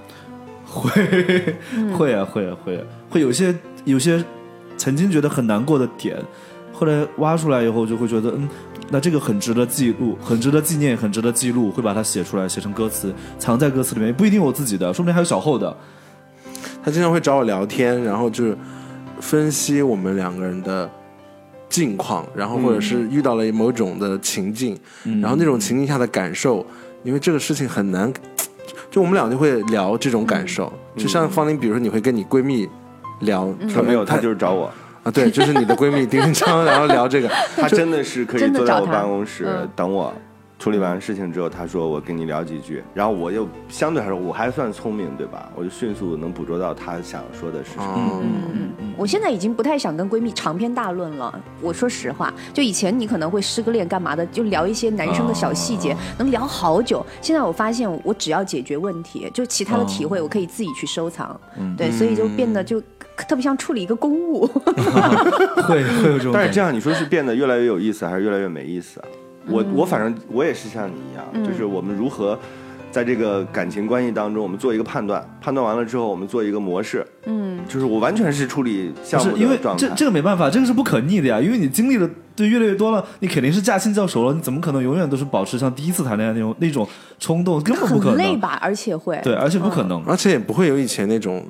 [0.68, 1.56] 会
[1.98, 4.24] 会啊会啊会啊，会有些有些
[4.78, 6.18] 曾经觉得很难过的点，
[6.74, 8.48] 后来挖出来以后，就会觉得嗯，
[8.90, 15.76] 那这个很值得记录，很值得纪念，很值得记录，会把它写出来，写成歌词，藏在歌词里面，不一定我自己的，说不定还有小后的。
[16.84, 18.58] 他经常会找我聊天，然后就是
[19.20, 20.90] 分析我们两个人的
[21.68, 24.78] 近况，然后或者是遇到了某种的情境，
[25.22, 26.66] 然后那种情境下的感受，
[27.04, 28.14] 因为这个事情很难，
[28.98, 30.74] 就我们俩就会聊这种感受。
[30.96, 32.68] 就像方玲，比如说你会跟你闺蜜
[33.20, 34.72] 聊，她没有，她就是找我，
[35.04, 40.12] 啊，对，就是你的闺蜜丁丁昌， 然后聊这个，她真的是可以坐在我办公室嗯等我。
[40.60, 45.52] 处理完事情之后，他说我跟你聊几句，然后我又相对来说我还算聪明，对吧？
[45.56, 48.22] 我就迅速能捕捉到他想说的是什么。
[48.24, 51.40] 嗯，我现在已经不太想跟闺蜜长篇大论了。
[51.62, 57.06] 我说实话，就以前你可能会失个恋干嘛的，就聊一些男生的小细节，能聊好久。
[57.22, 61.40] 现在我发现，我只要解决问题，就其他的体会，我可以自己去收藏。
[61.78, 62.82] 对，所以就变得就
[63.28, 64.48] 特别像处理一个公务。
[65.68, 69.06] 会会有这种，但是这样你说是变得越来越有意思，还是越来越没意思啊？
[69.50, 72.38] 我我反正我也是像你一样，就是我们如何
[72.92, 77.06] 在这个感情关系当中，我们做一个判断，判断完了之后，我们做一个模式。
[77.26, 79.88] 嗯，就是我完全是处理项目不是因为的状态。
[79.88, 86.88] 这这个没办法，这个是不可逆的呀，因为你经历的对越来越多了，你肯定是驾轻就熟了，你怎么可能永远都是保持像第一次谈恋爱那种那种
[87.20, 88.18] 冲动，根本不可能。
[88.18, 89.20] 很累吧，而且会。
[89.24, 90.04] 对，而且不可能。
[90.06, 91.44] 而且也不会有以前那种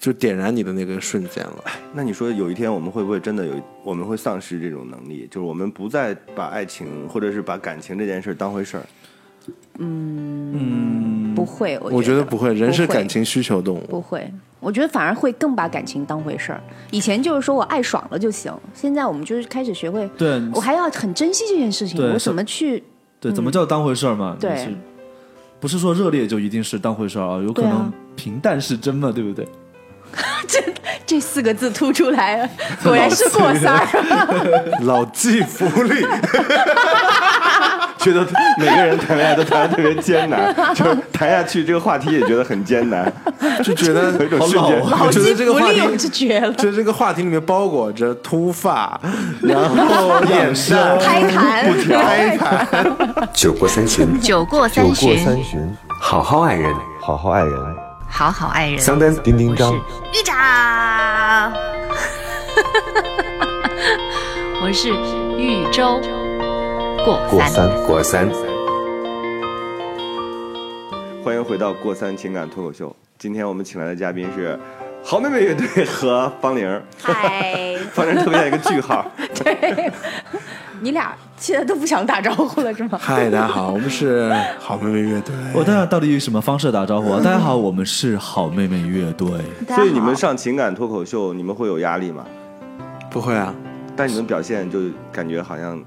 [0.00, 1.64] 就点燃你的那个瞬间了。
[1.92, 3.52] 那你说有一天我们会不会真的有
[3.84, 5.28] 我们会丧失这种能力？
[5.30, 8.86] 就是我们不再把爱情或者是把感情这件事当回事儿。
[9.78, 13.86] 嗯嗯不会，我我觉得不会，人是感情需求动物。
[13.88, 16.62] 不会，我觉得反而会更把感情当回事儿。
[16.90, 22.82] 以前就是说我爱爽了就行，现在我们就是开始学会，对我还要很珍惜这件事情，我怎么去？
[23.18, 24.34] 对，怎么叫当回事儿嘛？
[24.40, 24.74] 对
[25.58, 27.42] 不是说热烈就一定是当回事儿啊？
[27.42, 29.46] 有可能平淡是真嘛，对不对？
[30.46, 30.60] 这
[31.06, 32.48] 这四个字突出来了，
[32.82, 33.86] 果然是过三儿。
[34.82, 36.06] 老骥伏枥，
[37.98, 38.26] 觉得
[38.58, 43.10] 每个人谈恋爱都谈得特别艰难，就是谈下去这个话题也觉得很艰难，
[43.62, 44.82] 就觉得有一种瞬间。
[45.10, 46.52] 觉得这个话题枥，我是绝了。
[46.54, 49.00] 就这个话题里面包裹着秃发，
[49.42, 57.89] 然后眼善、拍弹，开盘，酒过三巡，酒过酒过三巡，三巡，好好爱人，好好爱人。
[58.10, 58.78] 好好爱人。
[58.78, 59.74] 桑丹、叮叮张，
[60.12, 61.52] 玉长，
[64.60, 64.90] 我是
[65.38, 66.00] 豫州
[67.04, 67.30] 过三。
[67.30, 68.28] 过三，过三，
[71.24, 72.94] 欢迎回到过三情感脱口秀。
[73.18, 74.58] 今天我们请来的嘉宾是
[75.02, 79.06] 好妹妹乐队和方玲，嗨， 方玲儿特别像一个句号。
[79.42, 79.90] 对，
[80.82, 82.98] 你俩现在都不想打招呼了是吗？
[83.00, 85.34] 嗨，大家好，我们是好妹妹乐队。
[85.54, 87.20] 我大家到底以什么方式打招呼啊？
[87.22, 89.28] 大家好，我们是好妹妹乐队。
[89.68, 92.24] 所以你们上情感脱口秀，你们会有压力吗？
[93.10, 93.54] 不会啊，
[93.94, 94.78] 但你们表现就
[95.12, 95.78] 感觉好像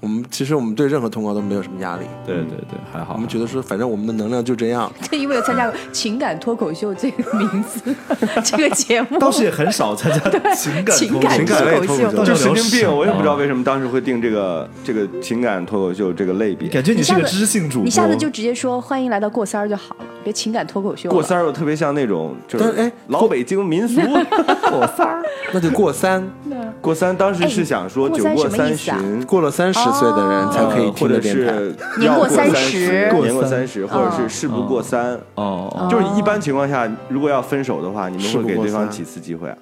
[0.00, 3.14] 我们其实我们对任何通告都没有什么压力，对对对，还好。
[3.14, 4.90] 我们觉得说，反正我们的能量就这样。
[5.10, 7.94] 就因为有参加过情感脱口秀这个名字
[8.44, 16.68] 这个节目，倒是也很少参加情感 脱口情感情感类脱口秀就神经病，我也不知道为什么当时会定这个这个情感脱口秀这个类别。
[16.68, 17.84] 感觉你是个知性主播。
[17.84, 21.08] 你下次就直接说欢迎来到过三儿就好了，别情感脱口秀。
[21.10, 24.00] 过三儿又特别像那种就是哎老北京民俗
[24.70, 25.22] 过三儿。
[25.52, 26.22] 那就过三，
[26.80, 31.52] 过三当时是想说哎过三酒过三巡，过了三十岁的人才可以呃或者听的电台。
[31.54, 35.18] 是年过要过30十，过年过三三十，或者是事不过三。
[35.36, 39.56] 哦，就是一般情况下，如果要分手的话，你们会给对方三几次机会啊？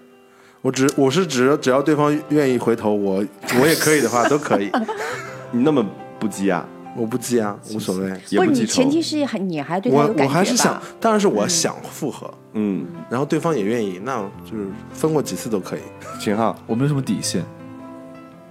[0.62, 3.24] 我只我是指只要对方愿意回头，我
[3.60, 4.68] 我也可以的话都可以，
[5.52, 5.84] 你那么
[6.18, 6.66] 不羁啊，
[6.96, 8.08] 我不急啊，无所谓。
[8.08, 8.90] 也记仇不是你前。
[8.90, 10.24] 提是还你还对他有感觉吧？
[10.24, 15.80] 我还是想，当然是我想复合，嗯，然后对方也愿意，那就是分过几次都可以。
[16.18, 17.44] 秦昊，我没有什么底线。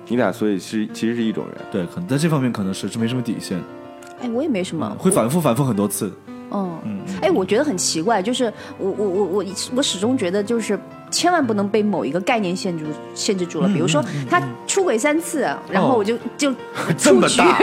[0.07, 1.57] 你俩所以是其实是一种人。
[1.71, 3.59] 对，可能在这方面可能是是没什么底线，
[4.21, 6.11] 哎，我也没什么，会反复反复很多次。
[6.51, 8.45] 嗯，哎，我觉得很奇怪，就是
[8.77, 10.79] 我我我我我始终觉得就是。
[11.11, 16.51] 千万不能被某一个概念限制限制住了，比如说他出轨三次，然后我就就
[16.97, 17.53] 出局，这么大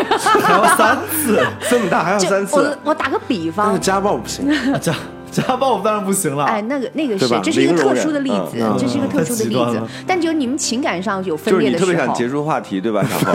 [0.41, 2.57] 还要三次，这么大还要三次。
[2.85, 4.49] 我，我打个比但方是，家暴不行，
[4.81, 4.93] 这
[5.33, 6.45] 家暴当然不行了。
[6.45, 9.83] 哎，那个那个是，这是一个特殊的例子嗯，这是一个特殊的例子。
[10.07, 13.33] 但只有你们情感上有分裂的时候，特别想结束话题，对吧，小 侯？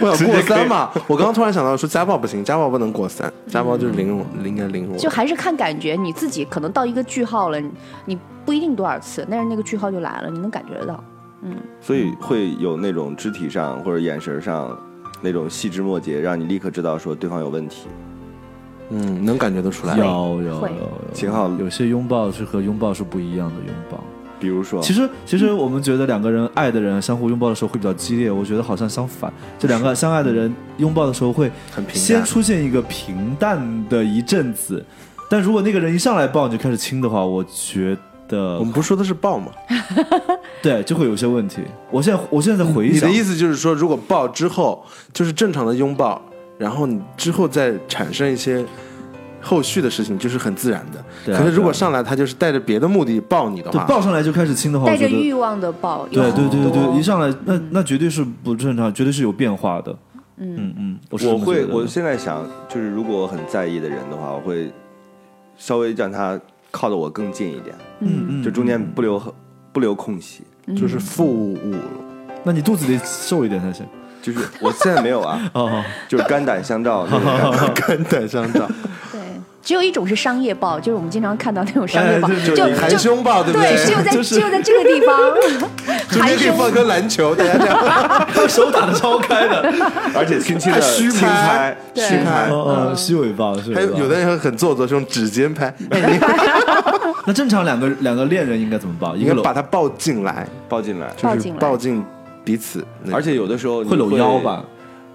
[0.00, 0.90] 我想过三嘛。
[1.08, 4.96] 我刚刚突然想到说家暴不行，家暴不能过三，家暴就是零容，应该零容。
[4.96, 7.70] 就还是看感觉，你自己可能到一个句号了，你
[8.04, 11.04] 你不一定多少次，但是那个句号就来了，你能感觉得到。
[11.44, 14.78] 嗯所以会有那种肢体上或者眼神上
[15.20, 17.88] 那种细枝末节，让你立刻知道说对方有问题。
[18.92, 19.96] 嗯，能感觉得出来。
[19.96, 23.98] 有有有会有，秦昊有些拥抱是和拥抱是不一样的拥抱。
[24.38, 34.84] 比如说，其实，其实我们觉得两个人爱的人相互拥抱的时候会比较激烈，我觉得好像相反，这两个相爱的人拥抱的时候会很平先出现一个平淡的一阵子，
[35.30, 39.52] 但如果那个人一上来抱你就开始亲的话，我觉得我们不是说的是抱吗？
[40.60, 41.62] 对就会有些问题。
[41.92, 46.20] 我现在我现在在回想，你的意思就是说，如果抱之后就是正常的拥抱，
[46.58, 48.64] 然后你之后再产生一些
[49.40, 51.04] 后续的事情，就是很自然的。
[51.24, 59.96] 对啊可是如果上来他就是带着别的目的抱你的对话，抱上来就开始亲的话，带我觉得着欲望的抱，对对对对对，一上来那那绝对是不正常，绝对是有变化的。
[60.36, 64.72] 嗯嗯，我是这我会，觉得的我现在想，就是如果我很在意的人的话，我会
[65.56, 69.20] 稍微让他靠得我更近一点，嗯嗯，就中间不留
[69.72, 70.42] 不留空隙。
[70.76, 71.58] 就是负五。
[72.44, 73.84] 那你肚子得瘦一点才行。
[74.22, 77.86] 就是我现在没有啊， 哦，就是肝胆相照那种感觉。
[77.86, 78.68] 肝胆相照，
[79.10, 79.20] 对，
[79.62, 85.18] 只有一种是商业报，就是我们经常看到那种商业报，哎就就含胸抱，对不对，只有在只有在这个地方，
[85.86, 87.78] 含中间可以放胸颗篮球，大家这样。
[88.32, 89.62] 他手打的超开的，
[90.14, 92.08] 而且轻轻的虚轻拍拍，对。
[92.08, 92.48] 轻拍。
[92.48, 96.18] 哦哦，虚尾巴，虚尾巴还有有的人很做作，是用指尖拍，哎，
[97.26, 99.16] 那正常两个两个恋人应该怎么抱？
[99.16, 101.58] 应该把他抱进来，抱进来，就是抱进来。
[101.58, 102.04] 抱进
[102.44, 104.64] 彼此，而且有的时候会搂腰吧？？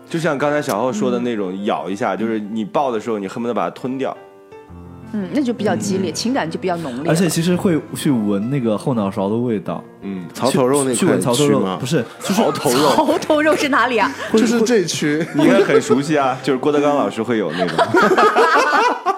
[0.09, 4.15] 就像刚才小浩说的那种，咬一下，就是你抱的时候，你恨不得把它吞掉。
[5.13, 7.09] 嗯，那就比较激烈，情感就比较浓烈。
[7.09, 14.13] 而且其实会去闻那个后脑勺的味道，嗯，槽头肉那块去闻槽头肉吗，肉不是，就是槽头肉，槽头肉是哪里啊？
[14.33, 15.25] 就是这区。
[15.33, 17.77] 你应该很熟悉啊，就是郭德纲老师会有那种。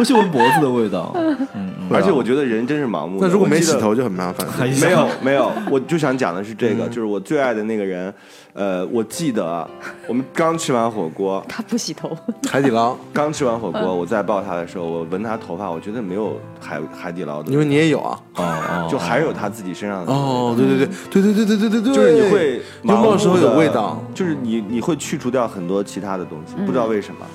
[0.00, 1.14] 会去闻脖子的味道。
[1.92, 3.26] 而且我觉得人真是盲目的。
[3.26, 4.46] 那如果没洗头就很麻烦。
[4.80, 8.12] 没有没有，我就想讲的是这个，就是我最爱的那个人，
[8.52, 9.68] 呃，我记得
[10.06, 12.16] 我们刚吃完火锅， 他不洗头，
[12.48, 18.18] 海底捞， 刚吃完火锅，我再抱他的时候，我闻他头发，我觉得没有海海底捞的，因为你也有啊。
[18.36, 24.00] 哦哦，就还有他自己身上的哦，对对对对对对对对对对，就是你会拥抱的时候有味道。
[24.14, 27.26] 就是你你会去除掉很多其他的东西，不知道为什么，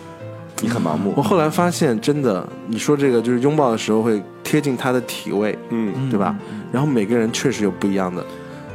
[0.61, 1.21] 你很盲目我。
[1.21, 6.35] 后来发现，真的，你说这个就是拥抱的时候会贴近他的体味，嗯，对吧？
[6.71, 8.25] 然后每个人确实有不一样的，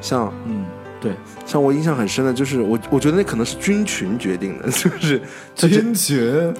[0.00, 0.64] 像嗯，
[1.00, 1.12] 对，
[1.46, 5.20] 像我印象很深的就是我我觉得那可能是菌群决定的， 就是
[5.54, 6.54] 菌群，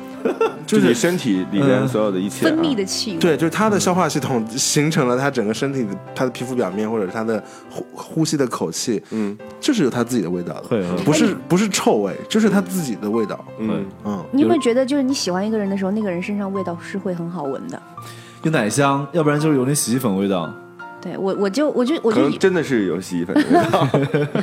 [0.67, 2.51] 就是你身体里面嗯所有的一切啊。
[2.51, 3.19] 分泌的气味。
[3.19, 9.37] 对，就是它的消化系统形成了它整个身体的它的皮肤表面或者是它的呼呼吸的口气，嗯。
[9.61, 13.45] 就是有它自己的味道的，不是不是臭味，就是它自己的味道。
[13.59, 17.81] 嗯，嗯，你有没有觉得，就是你喜欢一个人的时候，那个人身上味道是会很好闻的？
[18.43, 20.51] 有奶香，要不然就是有那洗衣粉味道。
[21.01, 23.89] 对我，我就我就我就真的是有洗衣粉的味道。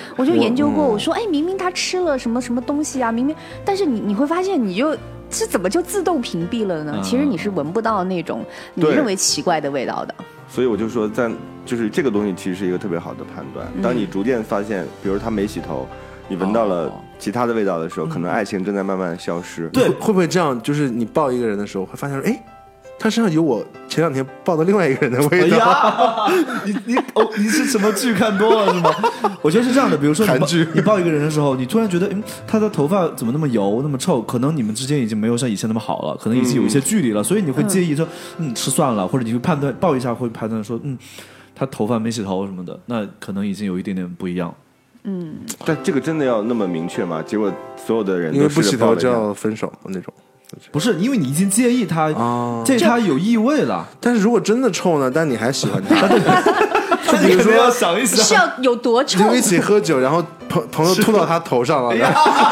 [0.18, 4.98] 我就研究过，我说，哎，明明他吃了什么什么东西啊，明明，但是你你会发现，你就
[5.30, 6.94] 这怎么就自动屏蔽了呢？
[6.96, 8.44] 嗯其实你是闻不到那种
[8.74, 10.16] 你认为奇怪的味道的。
[10.50, 11.30] 所以我就说，在
[11.66, 13.68] 就是这个东西其实是一个特别好的判断。
[13.84, 15.88] 当你逐渐发现，比如他没洗头，
[16.28, 19.68] 你闻到了其他的味道的时候，可能爱情正在慢慢消失。
[19.70, 20.60] 对，会不会这样？
[20.62, 22.44] 就是你抱一个人的时候，会发现，哎，
[23.00, 25.58] 他身上有我前两天抱的另外一个人的哎味道。
[25.58, 26.26] 呀，
[26.66, 28.92] 你你哦，你是什么剧看多了是吗？
[29.42, 34.22] 我觉得是这样的，比如说你抱韩剧你抱一个人的时候，你突然觉得，嗯，他的头发怎么那么油，那么臭？
[34.24, 38.08] 可能你们之间已经没有像以前那么好了，可能已经有一些距离了，所以你会介意说，
[38.38, 40.98] 嗯，吃算了，或者你会判断抱一下会判断说，嗯，
[41.56, 44.54] 他头发没洗头什么的，那可能已经有一点点不一样。
[45.10, 47.24] 嗯但这个真的要那么明确吗？
[47.26, 50.14] 结果所有的人因为不洗头就要分手那种
[50.72, 52.64] 不是，因为你已经介意他，啊。
[52.66, 55.12] 介意他有异味了，但是如果真的臭呢？
[55.14, 56.08] 但你还喜欢他，
[57.12, 59.36] 就比如说要想一是要有多臭就？
[59.36, 61.94] 一起喝酒，然后朋朋友吐到他头上了，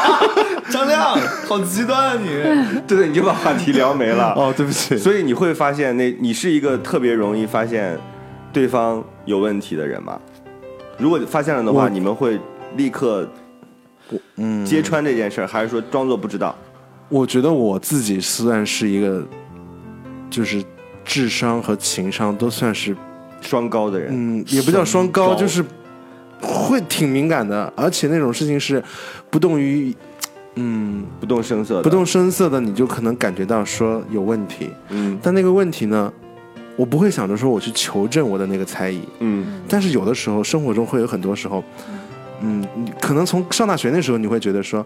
[0.70, 2.26] 张亮，好极端啊你！
[2.86, 4.34] 对对，你就把话题聊没了。
[4.36, 7.98] 哦，对不起，所以你会发现那，你是一个特别容易发现
[8.52, 10.18] 对方有问题的人吗？
[10.98, 12.38] 如果发现了的话，你们会
[12.76, 13.26] 立刻
[14.36, 16.54] 嗯，揭穿这件事儿，还是说装作不知道？
[17.08, 19.24] 我觉得我自己算是一个，
[20.28, 20.62] 就是
[21.04, 22.96] 智商和情商都算是，
[23.40, 25.34] 双高的人，嗯，也不叫双高，高。
[25.34, 25.64] 就是
[26.40, 28.82] 会挺敏感的，而且那种事情是
[29.30, 29.94] 不动于
[30.56, 35.18] 嗯不动声色的，不动声色的，你就可能感觉到说有问题，嗯。
[35.22, 36.12] 但那个问题呢，
[36.74, 39.62] 我不会想着说我去求证我的那个猜疑，嗯。
[39.68, 41.62] 但是有的时候生活中会有很多时候，
[42.40, 44.84] 嗯，你可能从上大学那时候你会觉得说，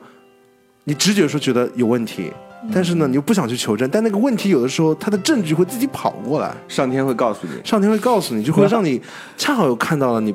[0.85, 2.33] 你直觉说觉得有问题，
[2.73, 9.01] 但是呢你又不想去求证，但那个问题有的时候它的证据会自己跑过来，上天会告诉你，上天会告诉你，就会让你
[9.37, 10.35] 恰好又看到了你。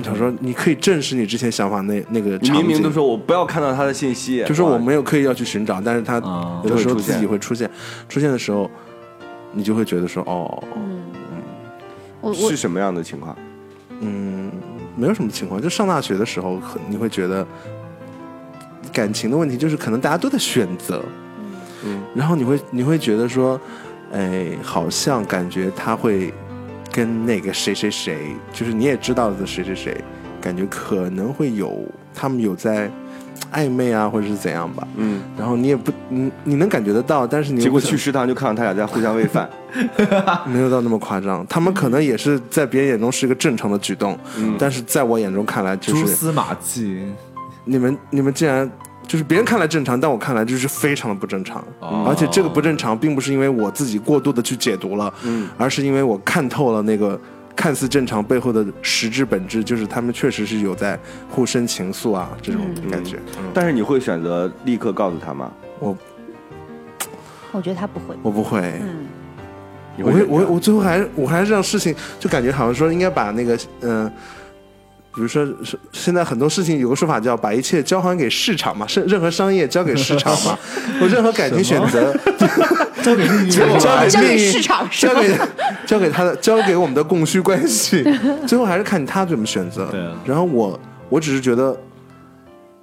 [0.00, 6.60] 想说，你可以证实你之前想法那那个场景，明明都说我不要看到他的信息，就是我没有刻意要去寻找，但是它啊。
[6.62, 7.68] 有的时候自己会出现，
[8.08, 8.30] 出现。
[8.30, 8.70] 的时候，
[9.52, 11.02] 你就会觉得说，哦，嗯。
[12.20, 13.36] 我是什么样的情况？
[14.00, 14.52] 嗯，
[14.94, 17.44] 没有什么情况，就上大学的时候，你会觉得
[18.92, 21.04] 感情的问题就是可能大家都在选择，
[21.84, 23.60] 嗯，然后你会你会觉得说，
[24.12, 26.32] 哎，好像感觉他会
[26.90, 29.96] 跟那个谁谁谁，就是你也知道的谁谁谁，
[30.40, 31.84] 感觉可能会有
[32.14, 32.90] 他们有在
[33.52, 34.86] 暧昧啊，或者是怎样吧。
[34.96, 39.48] 嗯，然后你也不，你你能感觉得到，但是你结果去食堂就看到他俩在互相喂饭，
[40.46, 44.56] 没有到那么夸张，他们可能也是在别人眼中是一个正常的举动，嗯。
[44.58, 47.04] 但是在我眼中看来就是蛛丝马迹。
[47.68, 48.68] 你们你们竟然
[49.06, 57.20] 就是别人看来正常，但我看来就是非常的不正常，哦而且这个不正常并不是因为我自己过度的去解读了，嗯，而是因为我看透了那个
[57.54, 60.98] 看似正常背后的实质本质，就是他们确实是有在
[61.28, 63.18] 互生情愫啊这种感觉。
[63.36, 65.52] 嗯但是你会选择立刻告诉他吗？
[65.78, 65.96] 我
[67.52, 68.16] 我觉得他不会。
[68.22, 69.06] 我不会，嗯，
[69.98, 74.10] 我会我我最后还我还是让事情就感觉好像说应该把那个嗯。
[75.18, 80.56] 比如说，是现在很多事情有个说法叫把一切交还给市场嘛，是任何商业交给市场嘛，
[81.02, 82.14] 我任何感情选择
[83.02, 85.36] 交给命运交给市场交给
[85.84, 88.04] 交给他的，交给我们的供需关系，
[88.46, 89.88] 最后还是看他怎么选择。
[89.90, 91.76] 对啊然后我我只是觉得，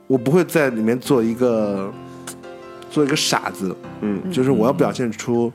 [0.08, 1.90] 我不会在里面做一个
[2.92, 5.52] 做一个傻子，嗯就是我要表现出，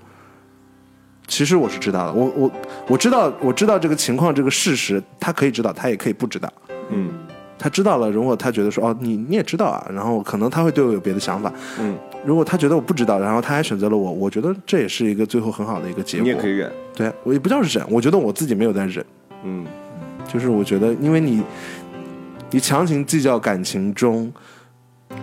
[1.26, 2.52] 其实我是知道的，我我
[2.88, 6.50] 我知道我知道这个情况这个事实，他可以知道，他也可以不知道。
[6.90, 7.10] 嗯
[7.62, 11.52] 他知道了，如果他觉得说哦，你你也知道啊，然后可能他会对我有别的想法。
[11.78, 16.22] 嗯，如果他觉得我不知道，然后他还选择了我，我觉得这也是一个最后很好的一个结果。
[16.22, 19.04] 你也可以忍，对我也不叫忍，我觉得我自己没有在忍，
[19.44, 19.66] 嗯
[20.26, 21.42] 就是我觉得因为你
[22.50, 24.32] 你强行计较感情中，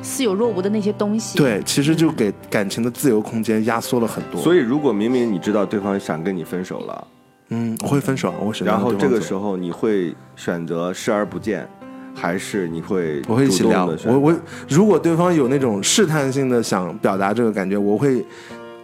[0.04, 1.40] 似有若无的那些东西。
[1.40, 4.40] 对，其实就给感情的自由空间压缩了很多。
[4.40, 7.08] 所以如果明明你知道对方想跟你分手了，
[7.50, 9.56] 嗯，我会分手，我选择然后这个时候。
[9.56, 11.68] 你会选择视而不见，
[12.14, 18.26] 还是你会我会一起聊，主动地选我我如果对方有那种试探性的想表达这个感觉，我会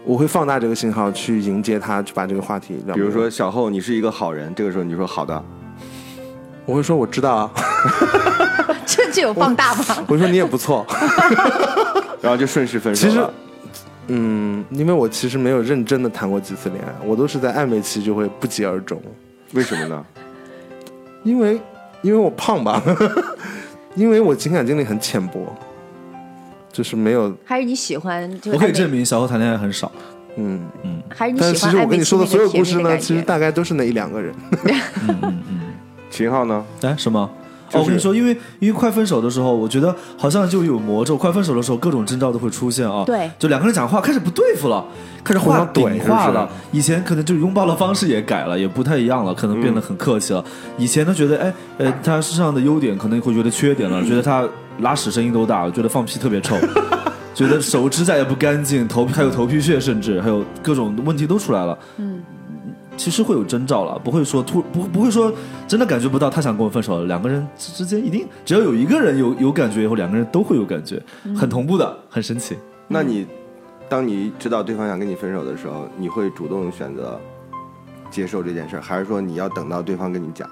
[0.04, 2.94] 我会放大这个信号去迎接他，去把这个话题聊。
[2.94, 5.44] 比如说，小后，你是一个好人，这个时候你说好的，
[6.64, 7.50] 我会说我知道啊，
[8.86, 9.84] 这这有放大吗？
[10.08, 10.86] 我说你也不错。
[12.20, 13.26] 然后就顺势分手其了。
[13.26, 13.43] 实
[14.08, 19.00] 嗯，因为我其实没有认真的谈过几次恋爱，我都是在暧昧期就会不疾而终，
[19.52, 20.04] 为什么呢？
[21.24, 21.60] 因为
[22.02, 22.82] 因为我胖吧，
[23.96, 25.40] 因为我情感经历很浅薄，
[26.72, 28.30] 就是没有还是你喜欢？
[28.40, 29.90] 就是我可以证明小侯谈恋爱很少。
[30.36, 30.60] 嗯。
[31.08, 34.34] 还是你但是喜欢但其实我跟你说的所有故事呢，其实大概都是那一两个人。
[36.10, 36.64] 秦昊呢？
[36.82, 37.30] 哎，什么？
[37.74, 41.16] 就是哦，我跟你说，因为因为快分手的时候，我觉得好像就有魔咒。
[41.16, 43.04] 快分手的时候，各种征兆都会出现啊。
[43.04, 44.84] 对就两个人讲话开始不对付了，
[45.22, 46.48] 开始话互相怼了。
[46.72, 50.44] 以前可能就拥抱的方式也改了，也不太一样了，可能变得很客气了。
[50.78, 54.46] 以前呢，觉得哎呃，他身上的优点可能会觉得缺点了，觉得他
[54.80, 56.56] 拉屎声音都大，觉得放屁特别臭。
[57.34, 61.76] 觉得手指甲也不干净，头皮还有头皮屑，甚至还有各种问题都出来了。
[61.96, 62.13] 嗯，
[62.96, 65.32] 其实会有征兆了，不会说突不不会说
[65.66, 67.04] 真的感觉不到他想跟我分手了。
[67.06, 71.02] 两个人之之间一定只要有一个人有有感觉以后，两个人都会有感觉，
[71.36, 72.56] 很同步的，很神奇。
[72.88, 73.26] 那你
[73.88, 77.20] 当你知道对方想跟你分手的时候，你会主动选择
[78.10, 80.48] 接受这件事，还是说你要等到对方跟你讲？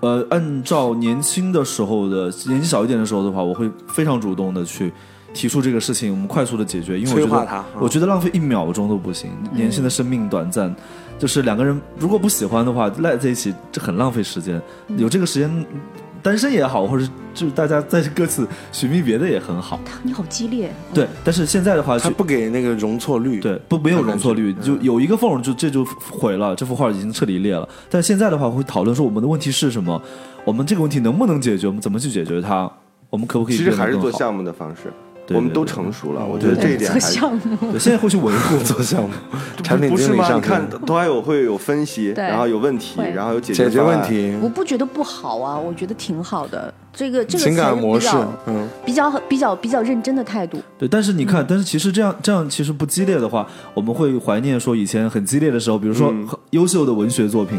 [0.00, 4.92] 呃，按照年轻的时候的年纪小一点的时候的话，我会非常主动的去
[5.32, 9.30] 提出这个事情，我们快速的解决，因为我觉得催化他嗯我觉得浪费一秒钟都不行。
[9.52, 10.74] 年轻的生命短暂，
[11.18, 14.60] 就是两个人如果不喜欢的话，赖在一起这很浪费时间。
[14.96, 15.66] 有这个时间，
[16.22, 19.78] 单身也好，或者是就是大家在各自寻觅别的也很好。
[20.02, 20.70] 你好激烈。
[20.92, 27.68] 对，但是现在的话，他不给那个容错率，对，不没有容错率，就有一个缝就这就毁了，这幅画已经彻底裂了。
[27.88, 30.00] 但现在的话，会讨论说我们的问题是什么，
[30.44, 32.70] 我们这个问题能不能解决，我们怎么去解决它，
[33.08, 34.92] 我们可不可以其实还是做项目的方式。
[35.26, 36.24] 对我们都成熟了。
[36.24, 39.10] 我觉得这一点还是项目，对，现在会去维护 做项目，
[39.62, 40.32] 产品不是吗？
[40.32, 44.00] 你看都还有会有分析，然后有问题，然后有解解决问。
[44.02, 46.72] 题我，不觉得不好啊，我觉得挺好的。
[46.92, 50.58] 这个这个情感模式是比较，嗯，比较比较比较认真的态度。
[50.78, 56.14] 对，但是你看，但是其实这样这样其实不激烈的话，我们会怀念说以前很激烈的时候，比如说
[56.50, 57.58] 优秀的文学作品，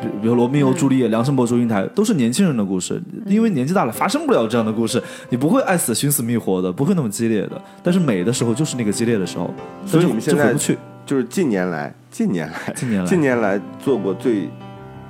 [0.00, 7.60] 比比如罗密欧朱丽叶、梁山伯祝英台，都是年轻人的故事，因为年纪大了发生不了这样的故事，你不会爱死寻死觅活的，不会那么激烈的。
[7.82, 9.52] 但是美的时候就是那个激烈的时候，
[9.86, 10.76] 所以你们现在不去。
[11.06, 14.48] 就是近年来，近年来，近年来近年来做过最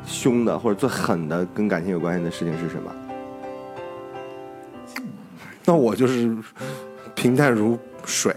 [0.07, 2.93] 凶的或者最狠的跟感情有关系的事情是什么？
[5.64, 6.37] 那我就是
[7.14, 8.32] 平淡如水，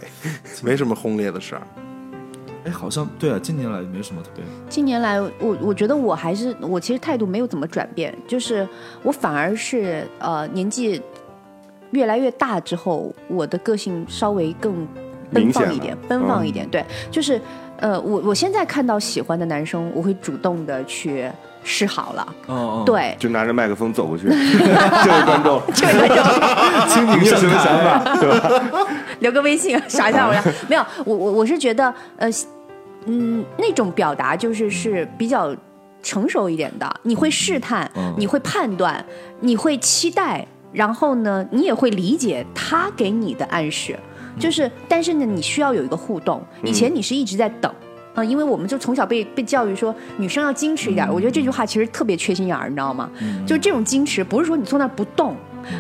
[0.64, 1.62] 没什么轰烈的事儿。
[2.66, 4.44] 哎，好像对啊，近年来没什么特别。
[4.68, 8.68] 近年来，我我觉得我还是我其实态度没有怎么转变，就是
[9.02, 11.02] 我反而是呃年纪
[11.92, 14.88] 越来越大之后，我的个性稍微更
[15.32, 16.70] 奔放一点，奔放一点。
[16.70, 17.40] 对，就是
[17.78, 21.32] 呃我我现在看到喜欢的男生，我会主动的去
[21.64, 22.28] 示好了。
[22.48, 28.18] 哦哦，对，就拿着麦克风走过去，这 位 观众，这 位观众你你有什么想法？
[28.20, 28.88] 对吧？
[29.20, 30.44] 留个微信耍一下我呀。
[30.68, 32.30] 没有，我我我是觉得呃
[33.06, 35.56] 嗯那种表达就是是比较
[36.02, 39.04] 成熟一点的，你会试探，嗯你会判断，
[39.42, 43.98] 你会期待，然后呢，你也会理解他给你的暗示，
[44.40, 46.42] 就是但是呢，你需要有一个互动。
[46.64, 47.72] 以前你是一直在等。
[48.20, 53.10] 啊、因为我们就从小被被教育说女生要矜持一点，我觉得这句话其实特别缺心眼儿，你知道吗？
[53.46, 55.36] 就这种矜持，不是说你坐那儿不动，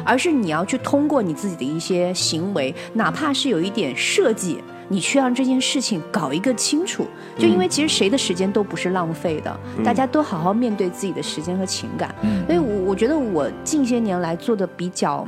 [0.05, 7.05] 而是你要去通过你自己的一些行为，哪怕是有一点设计，你去让这件事情搞一个清楚。
[7.37, 12.13] 就因为其实谁的时间都不是浪费的，大家都好好面对自己的时间和情感。
[12.21, 15.27] 嗯所以我，我觉得我近些年来做的比较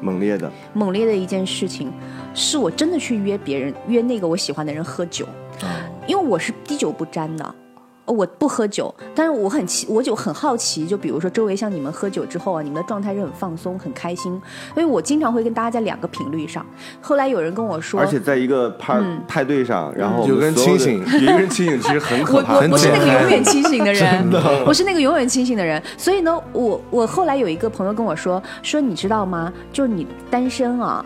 [0.00, 1.90] 猛烈的，猛烈的一件事情，
[2.34, 5.26] 是我真的去约别人，约那个我喜欢的人喝酒，
[6.06, 7.54] 因为我是滴酒不沾的。
[8.08, 14.40] 我不喝酒，但是我很奇，我就很好奇，就比如说周围像你们喝酒之后啊，你们的状态是很放松、很开心，
[14.74, 16.64] 所以我经常会跟大家在两个频率上。
[17.00, 22.54] 后来有人跟我说，而且在一个派嗯派对上，然后我们有个人所有的清醒有一个人清醒，其实很可我怕。
[22.54, 24.30] 我我是那个永远清醒的人，
[24.64, 25.82] 我是那个永远清醒的人。
[25.98, 29.52] 所以呢，我我后来有一个朋友跟我说，说你知道吗？
[29.72, 31.04] 就是你单身啊，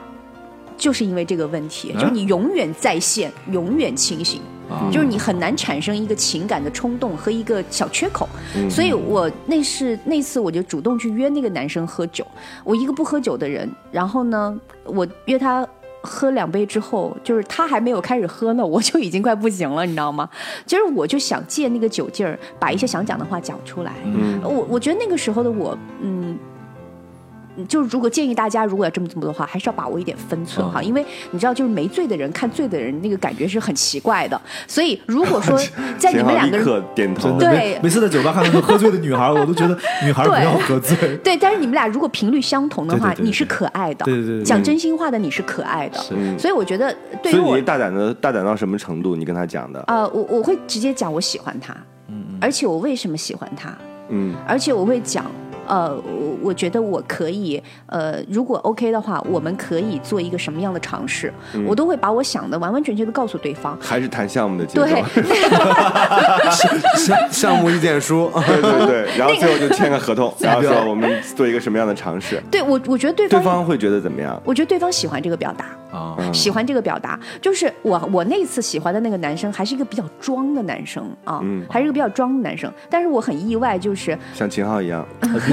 [0.76, 4.42] 就是因为这个问题，就是你永远在线，永远清醒。
[4.90, 8.28] 就是你很难产生一个情感的冲动和一个小缺口，
[8.68, 12.26] 所以我那是那次我就主动去约那个男生喝酒，
[12.64, 15.66] 我一个不喝酒的人，然后呢，我约他
[16.02, 20.28] 喝两杯之后，就是他还没有开始喝呢，我就已经快不行了，你知道吗？
[20.66, 23.92] 就是我就想借那个酒劲儿，把一些想讲的话讲出来。
[24.04, 26.38] 嗯我我觉得那个时候的我，嗯。
[27.66, 34.40] 就是如果建议大家，如果要这么这么的话，还是要把握一点分寸哈，因为你知道，就是没醉的人看醉的人，那个感觉是很奇怪的。
[34.66, 35.58] 所以如果说
[35.98, 41.16] 在你们两个人点头对每每次在酒吧看到那个喝醉的女孩，我都觉得 女孩不要喝醉。
[41.18, 46.00] 对，但是你们俩如果频率相同的话，对对对对你是可爱的，对对对对讲真心话的你是可爱的。
[46.10, 49.14] 嗯所以我觉得，对于我所以你大胆的大胆到什么程度？
[49.16, 51.74] 你跟他讲的，呃，我我会直接讲我喜欢他，
[52.08, 53.76] 嗯而且我为什么喜欢他，
[54.08, 55.24] 嗯而且我会讲，
[55.70, 61.32] 呃，我我觉得我可以，呃，如果 OK 的话，我们可以做一个什么样的尝试，
[61.64, 63.78] 我都会把我想的完完全全的告诉对方。
[63.80, 65.02] 还是谈项目的节奏，对，
[66.98, 74.40] 项项目意见书，对对对， 然后最后就签个合同， 然后说我们做一个什么样的尝试，对我我觉得对对方，方会觉得怎么样？
[74.44, 75.66] 我觉得对方喜欢这个表达。
[75.90, 81.66] 啊，喜欢这个表达，就是我我那次喜欢的那个男生还是一个比较装的男生啊，嗯。
[81.68, 82.72] 还是一个比较装的男生。
[82.88, 85.04] 但是我很意外，就是像秦昊一样，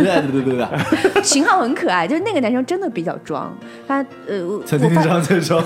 [0.08, 0.68] 别别别别
[1.14, 3.56] 别，秦昊 很可爱，就是那个男生真的比较装。
[3.88, 5.64] 他呃，我像丁丁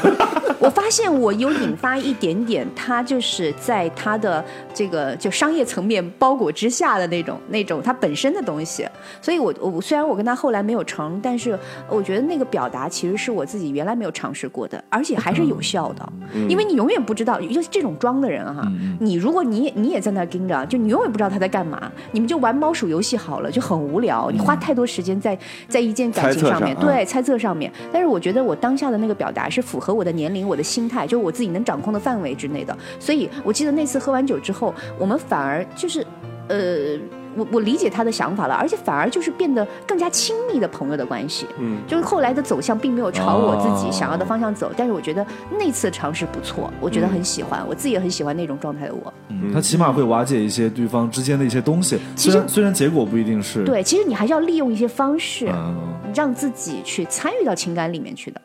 [0.59, 8.87] 我发现我有引发一点点，他就是在他的这个就商业层面包裹之下的那种那种他本身的东西。
[9.19, 11.57] 所以我我虽然我跟他后来没有成，但是
[11.89, 16.07] 我觉得那个表达其实是我自己原来没有尝试过的，而且还是有效的。
[16.47, 18.61] 因为你永远不知道，就是这种装的人哈、
[18.99, 24.20] 你如果你也你也在那儿盯着，就你永远不知道他在干嘛，你们就玩猫鼠游戏好了，就很无聊。
[24.29, 27.71] 你花太多时间在在一件感情上面，对猜测上面。
[27.91, 32.77] 但是我觉得我当下的那个表达是符合我的年龄、我的心态，就是我自己能掌控的范围之内的。
[32.99, 36.05] 所以我记得那次喝完酒之后，我们反而就是，
[36.49, 36.99] 呃。
[37.35, 41.45] 我我理解他的想法了，而且反而就是变得更加亲密的朋友的关系。
[41.59, 45.25] 嗯，就是后来的走向并没有朝我自己哦想要的方向走，但是我觉得
[45.57, 49.13] 那次尝试不错，我觉得很喜欢，我自己也很喜欢那种状态的我。
[49.29, 55.75] 嗯他起码会瓦解一些对方之间的一些东西，其实虽然虽然结果不一定是，对，其实你还是要利用一些方式，嗯，
[56.13, 58.41] 让自己去参与到情感里面去的。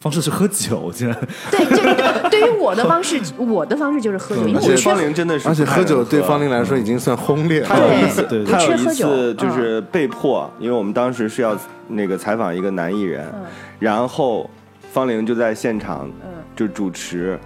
[0.00, 1.16] 方式是喝酒，竟然
[1.50, 7.68] 对，就对于我的方式， 我的方式就是喝酒，因为方玲真的是而且喝酒对方玲来说已经算轰烈了。
[7.68, 7.92] 他有。
[7.92, 11.56] 一次，对他有一我缺喝酒次就是被迫，因为我们当时是要
[11.88, 13.26] 那个采访一个男艺人，
[13.78, 14.48] 然后
[14.92, 16.10] 方玲就在现场
[16.54, 17.38] 就主持，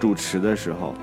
[0.00, 0.94] 主持的时候，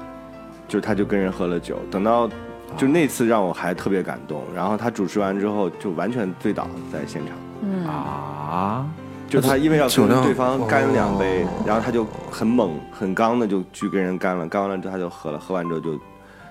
[0.68, 2.30] 就是他就跟人喝了酒，等到
[2.78, 8.86] 就那次让我还特别感动，然后他主持完之后就完全醉倒在现场，啊，
[9.32, 15.98] 就他因为要跟对方干两杯哦，然后他就很猛很刚的就去跟人干了，干完了之后他就喝了，喝完之后就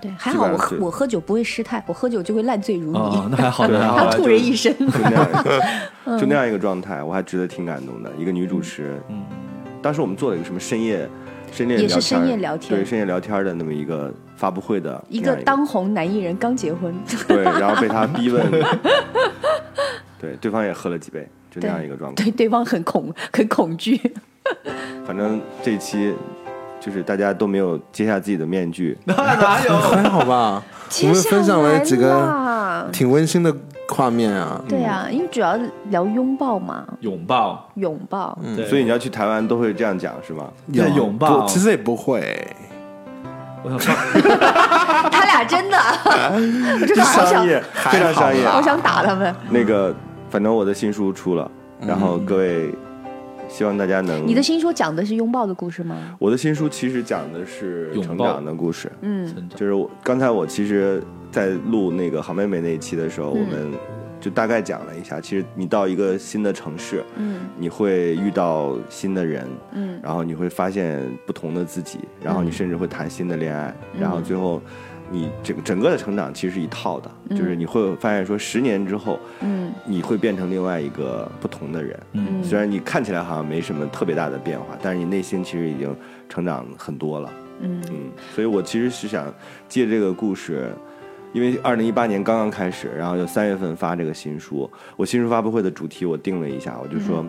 [0.01, 4.75] 对，还好我喝我喝酒不会失态，我喝酒就会烂醉如泥，哦，那还好，还好 吐人一身。
[4.79, 5.27] 就那样，
[6.19, 8.09] 就那样一个状态，我还觉得挺感动的。
[8.17, 9.21] 一个女主持，嗯，
[9.79, 11.07] 当时我们做了一个什么深夜，
[11.51, 16.91] 深夜也是深夜聊天对深夜聊天的那么一个发布会的一个当红男艺人刚结婚，
[17.27, 18.43] 对，然后被他逼问，
[20.21, 22.15] 对，对方也喝了几杯，就那样一个状况。
[22.15, 23.99] 对对方很恐 很恐惧。
[25.05, 26.13] 反正这一期
[26.79, 29.77] 就是大家都没有揭下自己的面具， 哪有？
[29.79, 30.63] 还好吧？
[31.01, 33.51] 我们分享了几个挺温馨的
[33.87, 34.61] 画面啊。
[34.67, 35.57] 对啊，因为主要
[35.89, 38.37] 聊拥抱嘛，拥抱，拥抱。
[38.43, 40.45] 嗯，所以你要去台湾都会这样讲是吗？
[40.71, 42.47] 对拥抱不其实也不会。
[43.63, 43.93] 我想说，
[45.11, 45.77] 他俩真的，
[46.81, 47.45] 我真的好想，
[47.91, 48.45] 非常商业。
[48.47, 49.33] 好想打他们。
[49.51, 49.93] 那个，
[50.31, 51.51] 反正我的新书出了，
[51.85, 52.73] 然后各位，
[53.49, 54.25] 希望大家能。
[54.25, 55.97] 你的新书讲的是拥抱的故事吗？
[56.19, 59.49] 我的新书其实讲的是成长的故事，嗯。
[59.53, 63.73] 就是我刚才我其实，在录那个好妹妹那一期的时候，我们
[64.21, 67.41] 就大概讲了一下，其实你到一个新的城市，嗯。
[67.57, 69.99] 你会遇到新的人，嗯。
[70.01, 73.99] 然后你会发现不同的自己，然后你甚至会谈新的恋爱，嗯。
[73.99, 74.61] 然后最后
[75.11, 81.99] 你整整个的成长其实是一套的，就是你会发现说十年之后，嗯你会变成另外一个不同的人。
[82.13, 85.95] 嗯虽然你看起来好像没什么特别大的变化，但是你内心其实已经
[86.29, 87.29] 成长很多了。
[87.59, 89.31] 嗯嗯，所以我其实是想
[89.67, 90.73] 借这个故事，
[91.31, 94.67] 因为二零一八年刚刚开始，然后就三月份发这个新书。
[94.95, 97.23] 我新书发布会的主题我定了一下，我就说、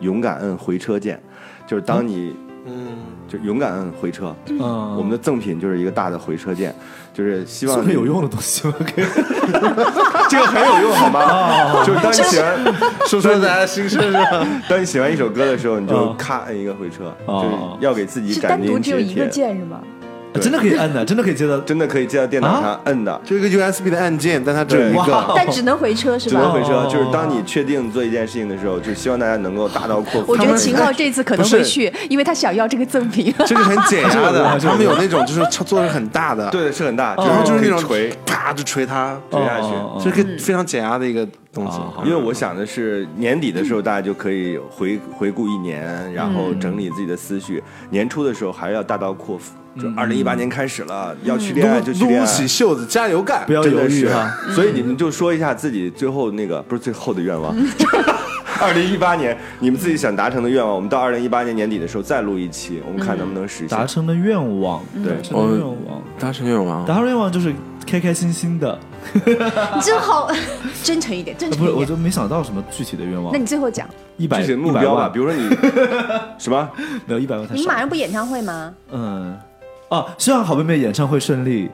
[0.00, 1.18] 勇敢摁回车键，
[1.66, 2.36] 就是当你
[2.66, 4.36] 嗯，就勇敢摁回车。
[4.50, 4.58] 嗯，
[4.94, 6.74] 我们的赠品就是一个大的回车键，
[7.18, 8.74] 就是希望是很有用的东西吗？
[8.78, 9.04] 可 以
[10.30, 11.82] 这个很有用，好吗？
[11.84, 12.64] 就是当你写完，
[13.08, 14.46] 说出大家的心声是吧？
[14.70, 19.30] 当你写完一首歌的时候，你就哦咔摁一个回车，哦就是要给自己是斩钉单独只有截一个铁。
[19.30, 19.80] 键是吗？
[20.32, 21.58] 对真的可以按的， 真的可以接到。
[21.60, 25.32] 真的可以接到电脑上摁的，就一个 USB 的按键，但它只有一对个。
[25.36, 26.30] 但只能回车是吧？
[26.30, 26.74] 只能回车。
[26.78, 30.32] 哦就是当你确定做一件事情的时候，就希望大家能够大刀阔斧。
[30.32, 33.34] 我觉得秦昊这次可能会去，因为他想要这个赠品。
[33.46, 39.66] 这个很解压的，他 们有那种就是做的很大的，，对是很大，然后就是那种锤啪就锤它，锤下去。
[39.66, 41.78] 哦哦这个非常解压的一个东西。
[41.78, 47.62] 哦因为我想的是年底的时候，大家就可以回回顾一年，然后整理自己的思绪。
[47.90, 52.24] 年初的时候还要大刀阔斧，就二零一八年开始了，要去恋爱就去恋爱。
[52.24, 53.52] 撸起袖子，加油干不！
[53.52, 57.54] 要犹豫哈。，所以你们就说一下自己最后那个不是最后的愿望，
[58.60, 63.84] 二零一八年你们自己想达成的愿望，我们到二零一八年年底的时候再录一期，我们看能不能实现达。
[63.84, 67.52] 成的愿望，对达成的愿望，达成愿望达，成愿望就是
[67.88, 68.78] 开开心心的。
[69.14, 70.30] 你真好，
[70.82, 71.80] 真诚一点，真呃不是，诚一点。
[71.80, 73.38] 我就没想到什么具体的愿望那。
[73.38, 75.48] 你最后讲，一百具体的目标吧，比如说你
[76.38, 76.68] 什么？
[77.06, 77.78] 没有一百万太少你马。
[77.78, 78.74] 上不演唱会吗？
[78.92, 79.36] 嗯，
[79.88, 81.70] 哦，希望好妹妹演唱会顺利，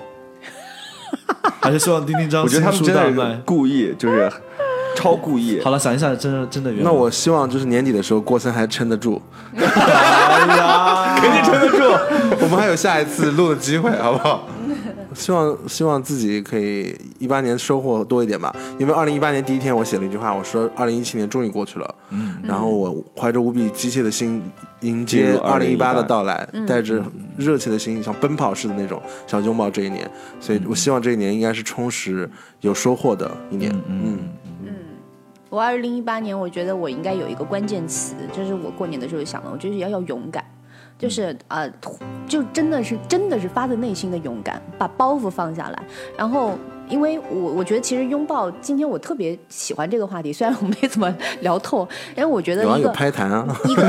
[1.61, 3.41] 还是希望丁丁张我觉得他们新真的是书大卖。
[3.45, 4.31] 故意，就是
[4.95, 5.61] 超故意。
[5.65, 6.93] 好了，想一下，真的真的愿望。
[6.93, 9.21] 那我希望就是年底的时候，郭森还撑得住，
[9.57, 9.65] 哎
[10.57, 11.79] 呀，肯定撑得住。
[12.41, 14.47] 我们还有下一次录的机会，好不好？
[15.15, 24.43] 希望希望自己可以一八年收获多一点吧，因为二零一八年第一天我写了一句话，我说二零一七年终于过去了，嗯，然后我怀着无比机械的心
[24.81, 25.93] 迎接二零一八。
[25.93, 27.03] 2018的到来，带着
[27.37, 30.11] 热切的心，像奔跑似的那种，想拥抱这一年，
[30.41, 32.29] 所以我希望这一年应该是充实
[32.61, 34.19] 有收获的一年，嗯，
[35.51, 40.44] 我二零一八年，我觉得我应该有一个关键词，就是我过年的时候想的，我就是要要勇敢，
[41.05, 41.71] 就是呃，
[42.27, 45.83] 就真的是真的是发自内心的勇敢，把包袱放下来，
[46.17, 46.57] 然后。
[46.95, 51.81] 因为我我觉得其实拥抱，今天我特别喜欢这个话题，虽然我没怎么聊透，
[52.17, 53.83] 因为我觉得有啊有一个拍谈啊，一个，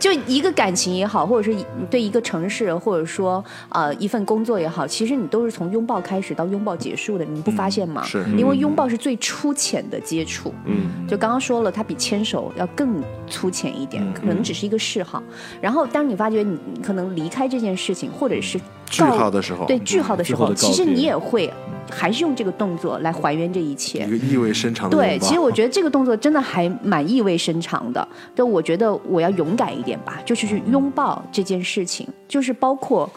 [0.00, 1.58] 就一个感情也好，或者是
[1.90, 8.02] 对一个城市，或者说呃一份工作也好，其实你都是从拥抱开始到拥抱结束的，你不发现吗？
[8.04, 10.54] 是因为拥抱是最粗浅的接触。
[10.64, 15.22] 嗯，就刚刚说了，它比牵手要更粗浅一点，可能只是一个嗜好。
[15.60, 18.58] 然后当你发觉你你可能离开这件事情，或者是
[18.90, 21.52] 句号的时候，对句号的时候，其实你也会
[21.90, 24.10] 还是用这个动作来还原这一切一。
[24.10, 28.06] 个意味深长的对，其实我觉得这个动作真的还蛮意味深长的。
[28.34, 33.10] 但我觉得我要勇敢一点吧，就是去拥抱这件事情，就是包括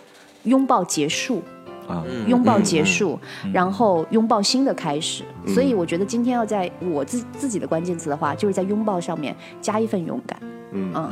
[0.44, 1.42] 拥抱结束，
[1.88, 3.20] 啊，拥抱结束，
[3.54, 5.24] 然后拥抱新的开始。
[5.46, 10.38] 嗯所以我觉得今天要在我自自己的关键词的话，就是在拥抱上面加一份勇敢。
[10.72, 11.10] 嗯，嗯，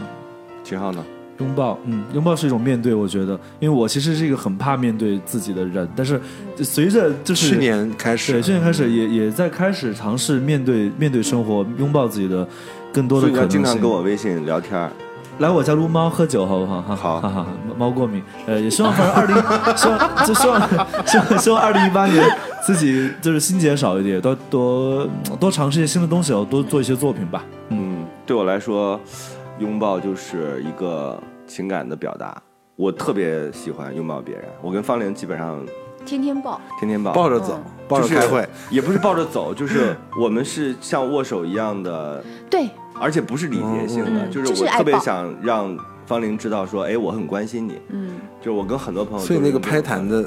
[0.63, 1.03] 秦昊呢？
[1.39, 6.19] 拥抱，嗯，拥抱是一种面对，我觉得，因为我其实是一个很怕面对自己的人，但是
[6.57, 12.47] 随着就是去年开始，对，去年开始也也在开始尝试面对面对生活，拥抱自己的
[12.93, 13.63] 更多的所以你要可能性。
[13.63, 14.89] 经常跟我微信聊天。
[15.39, 16.81] 来我家撸猫喝酒，好不好？
[16.81, 19.35] 哈好哈哈，猫过敏，呃，也希望反正二零，
[19.77, 20.61] 希望就希望
[21.07, 22.21] 希望希望二零一八年
[22.65, 25.07] 自己就是心结少一点，多多
[25.39, 27.41] 多尝试一些新的东西，哦，多做一些作品吧。
[27.69, 28.99] 嗯，对我来说，
[29.59, 31.17] 拥抱就是一个
[31.49, 32.41] 情感的表达。
[32.77, 35.59] 我特别喜欢拥抱别人，我跟方玲基本上
[36.05, 47.81] 天天抱，天天抱，抱着走，抱着就是开会，也不是抱着走，就是我们是像握手一样的，对，而且不是礼节性的，嗯就就是我特别想让方玲知道说，哎，我很关心你。
[47.89, 50.23] 嗯，就是我跟很多朋友所以那个拍谈的，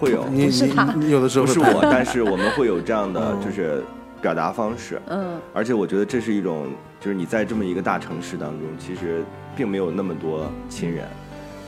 [0.00, 0.94] 会有，你你不是他。
[0.94, 3.44] 你有的时候不是我，但是我们会有这样的嗯。
[3.44, 3.84] 就是
[4.20, 6.68] 表达方式，嗯，而且我觉得这是一种，
[7.00, 9.24] 就是你在这么一个大城市当中，其实
[9.56, 11.06] 并没有那么多亲人，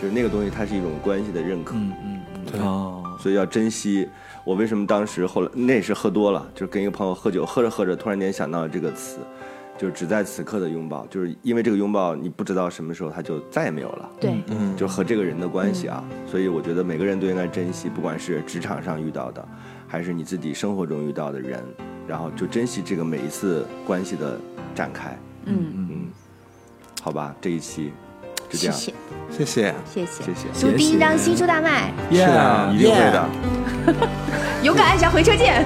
[0.01, 2.61] 就是那个东西它是一种关系的认可，嗯嗯，对。
[2.61, 4.09] 哦，所以要珍惜。
[4.45, 9.19] 我为什么当时后来那也是喝多了，就是跟一个朋友喝酒，喝着喝着突然间想到了这个词，
[9.79, 14.11] 就是只在此刻的拥抱，就是因为这个拥抱，你不知道什么时候它就再也没有了。
[14.21, 19.49] 对，嗯，就和这个人的关系啊，所以我觉得每个人都应该珍惜，不管是职场上遇到的，
[19.93, 21.63] 还是你自己生活中遇到的人，
[22.09, 24.41] 然后就珍惜这个每一次关系的
[24.75, 25.15] 展开。
[25.45, 26.11] 嗯，嗯，
[27.03, 27.93] 好吧，这一期
[28.49, 28.95] 就这样，谢谢，
[29.31, 29.75] 谢谢。
[29.85, 33.29] 谢谢，谢谢，祝丁一张新书大卖，是啊一定会的，
[34.65, 35.63] 勇敢按下回车键。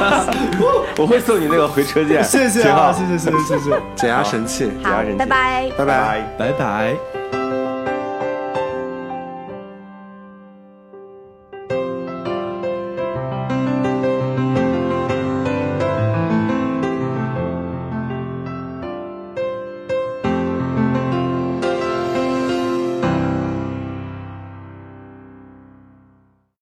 [0.96, 5.26] 我会送你那个回车键，谢谢啊，谢谢谢谢谢谢，减 压神器，好压神器，拜。
[5.26, 5.26] 拜。
[5.26, 5.70] 拜。
[5.76, 5.84] 拜。
[5.84, 6.22] 拜。
[6.38, 7.17] 拜拜。